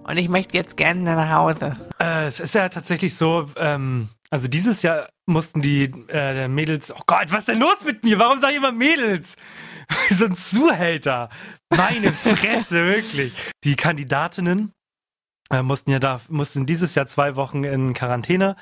[0.05, 1.77] und ich möchte jetzt gerne nach Hause.
[2.01, 7.03] Äh, es ist ja tatsächlich so, ähm, also dieses Jahr mussten die äh, Mädels, oh
[7.07, 8.19] Gott, was ist denn los mit mir?
[8.19, 9.37] Warum sag ich immer Mädels?
[10.11, 11.29] so ein Zuhälter.
[11.71, 13.33] Meine Fresse, wirklich.
[13.65, 14.73] Die Kandidatinnen
[15.51, 18.57] äh, mussten ja da, mussten dieses Jahr zwei Wochen in Quarantäne.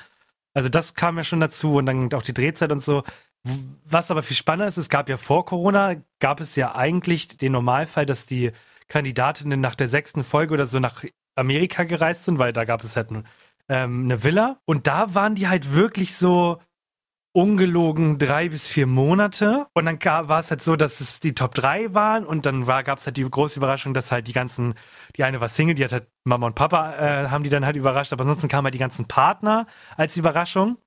[0.53, 3.03] Also das kam ja schon dazu und dann auch die Drehzeit und so.
[3.85, 7.53] Was aber viel spannender ist, es gab ja vor Corona, gab es ja eigentlich den
[7.53, 8.51] Normalfall, dass die
[8.89, 11.05] Kandidatinnen nach der sechsten Folge oder so nach
[11.35, 13.27] Amerika gereist sind, weil da gab es halt ein,
[13.69, 14.59] ähm, eine Villa.
[14.65, 16.59] Und da waren die halt wirklich so
[17.31, 19.67] ungelogen drei bis vier Monate.
[19.73, 22.83] Und dann war es halt so, dass es die Top 3 waren und dann war,
[22.83, 24.73] gab es halt die große Überraschung, dass halt die ganzen,
[25.15, 27.75] die eine war Single, die hat halt Mama und Papa, äh, haben die dann halt
[27.75, 30.77] überrascht, aber ansonsten kamen halt die ganzen Partner als Überraschung.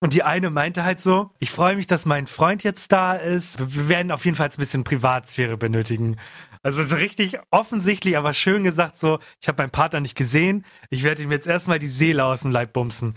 [0.00, 3.74] Und die eine meinte halt so, ich freue mich, dass mein Freund jetzt da ist.
[3.74, 6.16] Wir werden auf jeden Fall ein bisschen Privatsphäre benötigen.
[6.62, 10.66] Also so richtig offensichtlich, aber schön gesagt so, ich habe meinen Partner nicht gesehen.
[10.90, 13.14] Ich werde ihm jetzt erstmal die Seele aus dem Leib bumsen.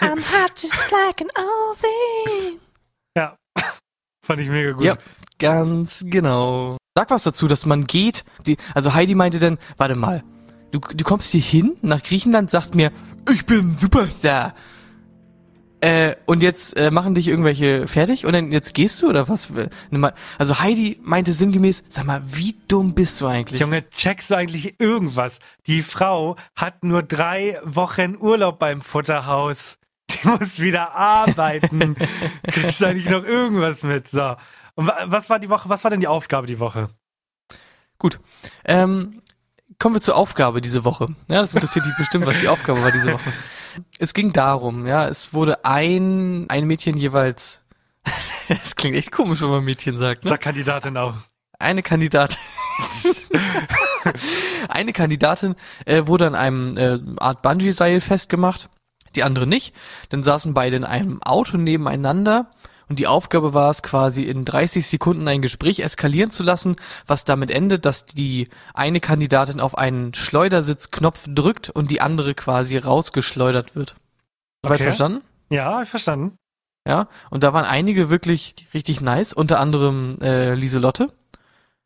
[0.00, 2.60] I'm hot just like an oven.
[3.16, 3.36] Ja,
[4.24, 4.84] fand ich mega gut.
[4.84, 4.96] Ja,
[5.38, 6.76] ganz genau.
[6.96, 8.24] Sag was dazu, dass man geht.
[8.46, 10.22] Die, also Heidi meinte dann, warte mal,
[10.70, 12.92] du, du kommst hier hin nach Griechenland, sagst mir,
[13.30, 14.54] ich bin Superstar.
[15.86, 19.52] Äh, und jetzt äh, machen dich irgendwelche fertig und dann jetzt gehst du oder was?
[20.36, 23.60] Also Heidi meinte sinngemäß, sag mal, wie dumm bist du eigentlich?
[23.60, 25.38] Junge, checkst du eigentlich irgendwas?
[25.68, 29.78] Die Frau hat nur drei Wochen Urlaub beim Futterhaus.
[30.10, 31.94] Die muss wieder arbeiten.
[32.48, 34.08] Kriegst du eigentlich noch irgendwas mit?
[34.08, 34.34] So.
[34.74, 35.68] Und wa- was war die Woche?
[35.68, 36.88] Was war denn die Aufgabe die Woche?
[37.98, 38.18] Gut.
[38.64, 39.20] Ähm,
[39.78, 41.14] kommen wir zur Aufgabe diese Woche.
[41.28, 43.32] Ja, das interessiert dich bestimmt, was die Aufgabe war diese Woche.
[43.98, 47.62] Es ging darum, ja, es wurde ein, ein Mädchen jeweils,
[48.48, 50.30] es klingt echt komisch, wenn man Mädchen sagt, ne?
[50.30, 51.14] Sag Kandidatin auch.
[51.58, 52.38] eine Kandidatin,
[54.68, 55.54] eine Kandidatin
[55.84, 58.68] äh, wurde an einem äh, Art Bungee-Seil festgemacht,
[59.14, 59.74] die andere nicht.
[60.10, 62.50] Dann saßen beide in einem Auto nebeneinander
[62.88, 66.76] und die Aufgabe war es quasi in 30 Sekunden ein Gespräch eskalieren zu lassen,
[67.06, 72.76] was damit endet, dass die eine Kandidatin auf einen Schleudersitzknopf drückt und die andere quasi
[72.78, 73.96] rausgeschleudert wird.
[74.62, 74.84] Soweit Okay.
[74.84, 75.22] verstanden?
[75.50, 76.36] Ja, ich verstanden.
[76.86, 81.12] Ja, und da waren einige wirklich richtig nice, unter anderem äh, Lieselotte.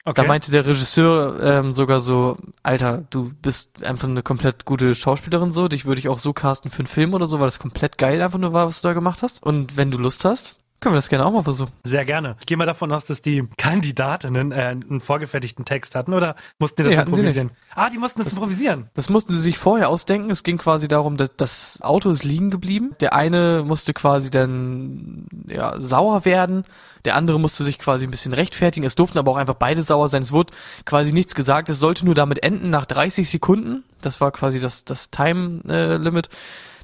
[0.04, 0.22] Okay.
[0.22, 5.52] Da meinte der Regisseur ähm, sogar so, Alter, du bist einfach eine komplett gute Schauspielerin
[5.52, 7.98] so, dich würde ich auch so casten für einen Film oder so, weil das komplett
[7.98, 9.42] geil einfach nur war, was du da gemacht hast.
[9.42, 11.72] Und wenn du Lust hast, können wir das gerne auch mal versuchen.
[11.84, 12.36] Sehr gerne.
[12.40, 16.82] Ich gehe mal davon aus, dass die Kandidatinnen äh, einen vorgefertigten Text hatten oder mussten
[16.82, 17.50] die das Nee, improvisieren?
[17.74, 18.88] Ah, die mussten das improvisieren.
[18.94, 20.30] Das mussten sie sich vorher ausdenken.
[20.30, 22.94] Es ging quasi darum, dass das Auto ist liegen geblieben.
[23.00, 26.64] Der eine musste quasi dann ja, sauer werden.
[27.04, 28.86] Der andere musste sich quasi ein bisschen rechtfertigen.
[28.86, 30.22] Es durften aber auch einfach beide sauer sein.
[30.22, 30.52] Es wurde
[30.84, 31.68] quasi nichts gesagt.
[31.68, 33.84] Es sollte nur damit enden nach 30 Sekunden.
[34.00, 36.28] Das war quasi das, das Time-Limit.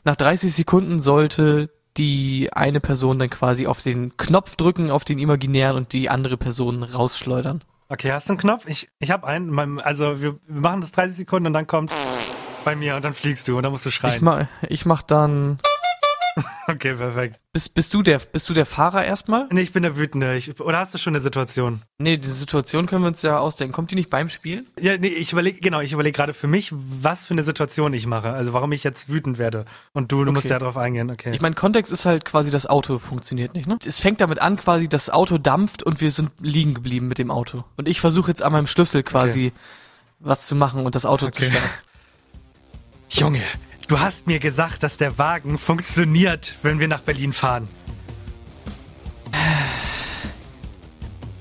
[0.05, 5.19] Nach 30 Sekunden sollte die eine Person dann quasi auf den Knopf drücken, auf den
[5.19, 7.63] imaginären und die andere Person rausschleudern.
[7.89, 8.67] Okay, hast du einen Knopf?
[8.67, 9.81] Ich, ich habe einen.
[9.81, 11.93] Also wir, wir machen das 30 Sekunden und dann kommt
[12.65, 14.17] bei mir und dann fliegst du und dann musst du schreien.
[14.17, 15.59] Ich mach, ich mach dann.
[16.69, 17.37] okay, perfekt.
[17.53, 19.49] Bist, bist du der, bist du der Fahrer erstmal?
[19.51, 20.37] Nee, ich bin der Wütende.
[20.37, 21.81] Ich, oder hast du schon eine Situation?
[21.99, 23.73] Nee, die Situation können wir uns ja ausdenken.
[23.73, 24.67] Kommt die nicht beim Spielen?
[24.79, 28.07] Ja, nee, ich überlege, genau, ich überlege gerade für mich, was für eine Situation ich
[28.07, 28.31] mache.
[28.33, 29.65] Also warum ich jetzt wütend werde.
[29.95, 30.53] Und du, du musst Okay.
[30.55, 31.31] ja drauf eingehen, okay.
[31.33, 33.79] Ich meine, Kontext ist halt quasi, das Auto funktioniert nicht, ne?
[33.87, 37.31] Es fängt damit an, quasi, das Auto dampft und wir sind liegen geblieben mit dem
[37.31, 37.65] Auto.
[37.77, 39.53] Und ich versuche jetzt an meinem Schlüssel quasi
[40.21, 41.53] was zu machen und das Auto zu Okay.
[41.53, 41.69] starten.
[43.09, 43.43] Junge,
[43.89, 47.69] du hast mir gesagt, dass der Wagen funktioniert, wenn wir nach Berlin fahren.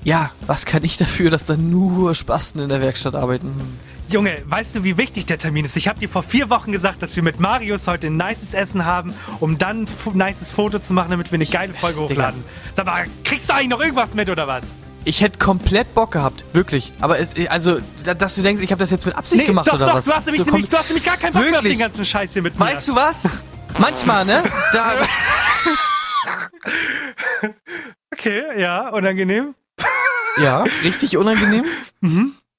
[0.04, 3.76] Ja, was kann ich dafür, dass da nur Spasten in der Werkstatt arbeiten?
[4.08, 5.76] Junge, weißt du, wie wichtig der Termin ist?
[5.76, 8.84] Ich habe dir vor vier Wochen gesagt, dass wir mit Marius heute ein nices Essen
[8.84, 12.44] haben, um dann ein nices Foto zu machen, damit wir eine geile Folge hochladen.
[12.76, 14.78] Sag mal, kriegst du eigentlich noch irgendwas mit oder was?
[15.06, 16.92] Ich hätte komplett Bock gehabt, wirklich.
[17.00, 19.74] Aber es, also, da- dass du denkst, ich habe das jetzt mit Absicht gemacht doch,
[19.74, 20.04] oder doch, was?
[20.06, 22.04] du hast, nämlich, So nämlich, du hast nämlich gar keinen Bock mehr auf den ganzen
[22.04, 22.64] Scheiß hier mit mir.
[22.64, 23.22] Weißt du was?
[23.78, 24.42] Manchmal, ne?
[24.72, 24.94] Da,
[28.12, 29.54] Okay, ja, unangenehm.
[30.38, 31.64] Ja, richtig unangenehm.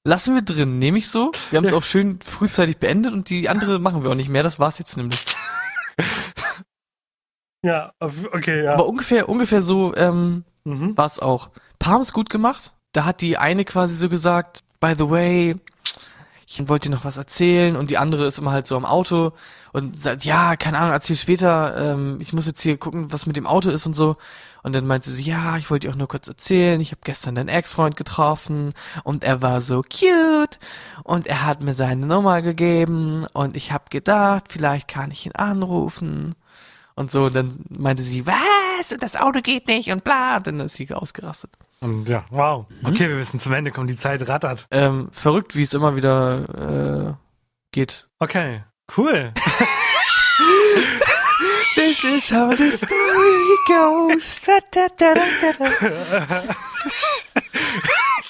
[0.04, 1.32] Lassen wir drin, nehme ich so.
[1.50, 4.42] Wir haben es auch schön frühzeitig beendet und die andere machen wir auch nicht mehr.
[4.42, 5.18] Das war's jetzt nämlich.
[7.62, 8.72] Ja, okay, ja.
[8.72, 10.96] Aber ungefähr, ungefähr so ähm, Mhm.
[10.96, 11.50] war's auch.
[11.78, 12.72] Paar haben's gut gemacht.
[12.92, 15.56] Da hat die eine quasi so gesagt, by the way,
[16.50, 19.32] ich wollte dir noch was erzählen und die andere ist immer halt so am Auto
[19.72, 23.36] und sagt, ja, keine Ahnung, erzähl später, ähm, ich muss jetzt hier gucken, was mit
[23.36, 24.16] dem Auto ist und so.
[24.62, 27.34] Und dann meinte sie, ja, ich wollte dir auch nur kurz erzählen, ich habe gestern
[27.34, 28.72] deinen Ex-Freund getroffen
[29.04, 30.58] und er war so cute
[31.04, 35.32] und er hat mir seine Nummer gegeben und ich habe gedacht, vielleicht kann ich ihn
[35.32, 36.34] anrufen.
[36.94, 38.90] Und so, und dann meinte sie, was?
[38.90, 40.38] Und das Auto geht nicht und bla.
[40.38, 41.50] Und dann ist sie ausgerastet.
[41.80, 42.66] Und ja, wow.
[42.68, 42.88] Mhm.
[42.88, 44.66] Okay, wir müssen zum Ende kommen, die Zeit rattert.
[44.70, 47.14] Ähm, verrückt, wie es immer wieder äh,
[47.72, 48.08] geht.
[48.18, 48.64] Okay,
[48.96, 49.32] cool.
[51.74, 54.42] This is how the story goes.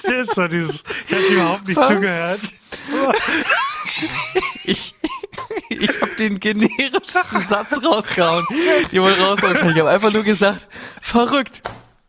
[0.03, 1.89] Das ist so dieses, ich hab überhaupt nicht Was?
[1.89, 2.41] zugehört.
[4.65, 4.95] Ich,
[5.71, 8.47] ich habe den generischsten Satz rausgehauen.
[8.93, 9.71] Die wollen raushauen kann.
[9.71, 10.69] Ich habe einfach nur gesagt,
[11.01, 11.63] verrückt,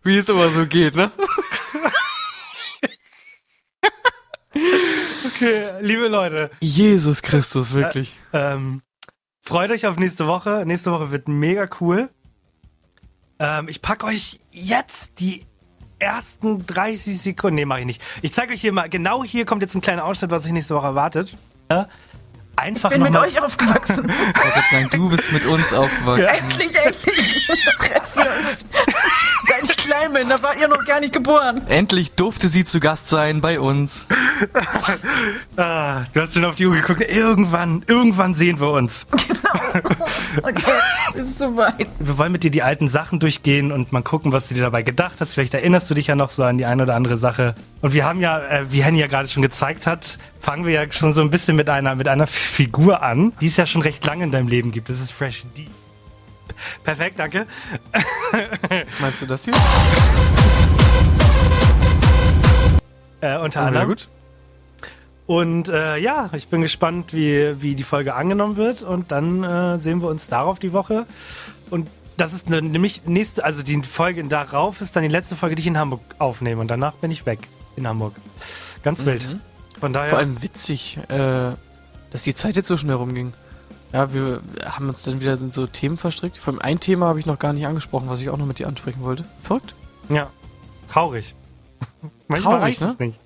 [0.04, 1.12] wie es immer so geht, ne?
[5.26, 8.18] Okay, liebe Leute, Jesus Christus, wirklich.
[8.34, 8.82] ähm,
[9.42, 10.64] freut euch auf nächste Woche.
[10.66, 12.10] Nächste Woche wird mega cool.
[13.40, 15.46] Ähm, ich pack euch jetzt die
[15.98, 17.56] ersten 30 Sekunden.
[17.56, 18.02] Nee, mach ich nicht.
[18.22, 20.76] Ich zeige euch hier mal, genau hier kommt jetzt ein kleiner Ausschnitt, was euch nächste
[20.76, 21.38] Woche erwartet.
[21.72, 21.88] Ja?
[22.56, 24.12] Einfach bin mit euch aufgewachsen.
[24.12, 26.26] Ich sagen, du bist mit uns aufgewachsen.
[26.26, 27.50] endlich, endlich
[29.90, 31.62] klein bin, da wart ihr noch gar nicht geboren.
[31.68, 34.08] Endlich durfte sie zu Gast sein bei uns.
[35.58, 37.02] Ah, du hast schon auf die Uhr geguckt.
[37.02, 39.06] Irgendwann, irgendwann sehen wir uns.
[40.42, 41.88] Und jetzt ist es soweit.
[42.00, 44.84] Wir wollen mit dir die alten Sachen durchgehen und mal gucken, was du dir dabei
[44.84, 45.34] gedacht hast.
[45.34, 47.56] Vielleicht erinnerst du dich ja noch so an die eine oder andere Sache.
[47.82, 50.92] Und wir haben ja, äh, wie Henny ja gerade schon gezeigt hat, fangen wir ja
[50.92, 54.06] schon so ein bisschen mit einer, mit einer Figur an, die es ja schon recht
[54.06, 54.88] lange in deinem Leben gibt.
[54.90, 55.68] Das ist Fresh D.
[56.84, 57.46] Perfekt, danke.
[59.02, 59.54] Meinst du das hier?
[63.22, 63.90] Äh, unter anderem.
[63.90, 64.08] gut.
[65.28, 68.82] Und äh, ja, ich bin gespannt, wie, wie die Folge angenommen wird.
[68.82, 71.06] Und dann äh, sehen wir uns darauf die Woche.
[71.70, 71.88] Und
[72.18, 75.62] das ist ne, nämlich nächste, also die Folge darauf ist dann die letzte Folge, die
[75.62, 76.62] ich in Hamburg aufnehme.
[76.62, 77.40] Und danach bin ich weg.
[77.76, 78.16] in Hamburg.
[78.84, 79.30] Ganz wild.
[79.30, 79.42] Mhm.
[79.80, 80.10] Von daher.
[80.10, 81.52] Vor allem witzig, äh,
[82.10, 83.34] dass die Zeit jetzt so schnell rumging.
[83.92, 86.38] Ja, wir haben uns dann wieder in so Themen verstrickt.
[86.38, 88.60] Vor allem ein Thema habe ich noch gar nicht angesprochen, was ich auch noch mit
[88.60, 89.26] dir ansprechen wollte.
[89.42, 89.76] Verrückt?
[90.10, 90.30] ja,
[90.88, 91.36] traurig.
[92.28, 93.20] Manchmal Traurig, es nicht.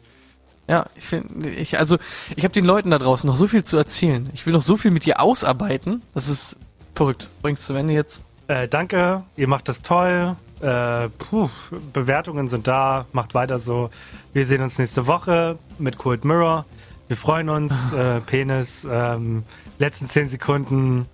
[0.68, 1.97] Ja, ich finde, ich, also,
[2.36, 4.30] ich habe den Leuten da draußen noch so viel zu erzählen.
[4.34, 6.01] Ich will noch so viel mit dir ausarbeiten.
[6.14, 6.55] Das ist
[6.95, 7.30] verrückt.
[7.41, 8.24] Bringst zum Ende jetzt.
[8.47, 10.38] Äh, danke, ihr macht das toll.
[10.61, 11.49] Äh, puh,
[11.91, 13.89] Bewertungen sind da, macht weiter so.
[14.32, 16.66] Wir sehen uns nächste Woche mit Cold Mirror.
[17.07, 17.93] Wir freuen uns.
[18.03, 19.43] Äh, Penis, ähm,
[19.84, 21.08] letzten 10 Sekunden.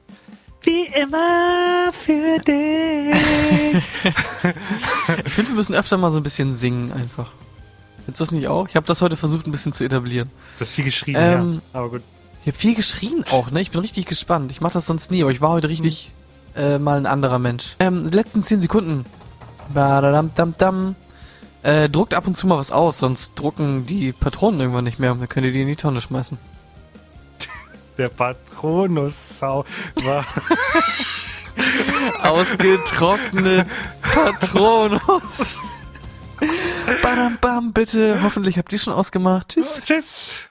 [0.62, 3.84] Wie immer für dich.
[5.26, 7.32] Ich finde, wir müssen öfter mal so ein bisschen singen einfach.
[8.06, 8.68] Jetzt das nicht auch?
[8.68, 10.30] Ich habe das heute versucht, ein bisschen zu etablieren.
[10.60, 11.80] Das ist viel geschrien, Ähm, ja.
[11.80, 12.04] Aber gut.
[12.42, 13.60] Ich habe viel geschrien auch, ne?
[13.60, 14.52] Ich bin richtig gespannt.
[14.52, 16.14] Ich mache das sonst nie, aber ich war heute richtig
[16.56, 17.76] äh, mal ein anderer Mensch.
[17.80, 19.06] Ähm, die letzten 10 Sekunden.
[19.74, 20.96] Badadam, dam, dam.
[21.64, 25.14] Äh, druckt ab und zu mal was aus, sonst drucken die Patronen irgendwann nicht mehr.
[25.14, 26.38] Dann könnt ihr die in die Tonne schmeißen.
[28.00, 29.66] Der Patronus-Sau
[30.04, 30.26] war.
[32.24, 33.68] Ausgetrocknet
[34.02, 35.60] Patronus.
[37.04, 38.22] Badam, bam, bitte.
[38.24, 39.50] Hoffentlich habt ihr schon ausgemacht.
[39.50, 39.82] Tschüss.
[39.84, 40.49] Tschüss.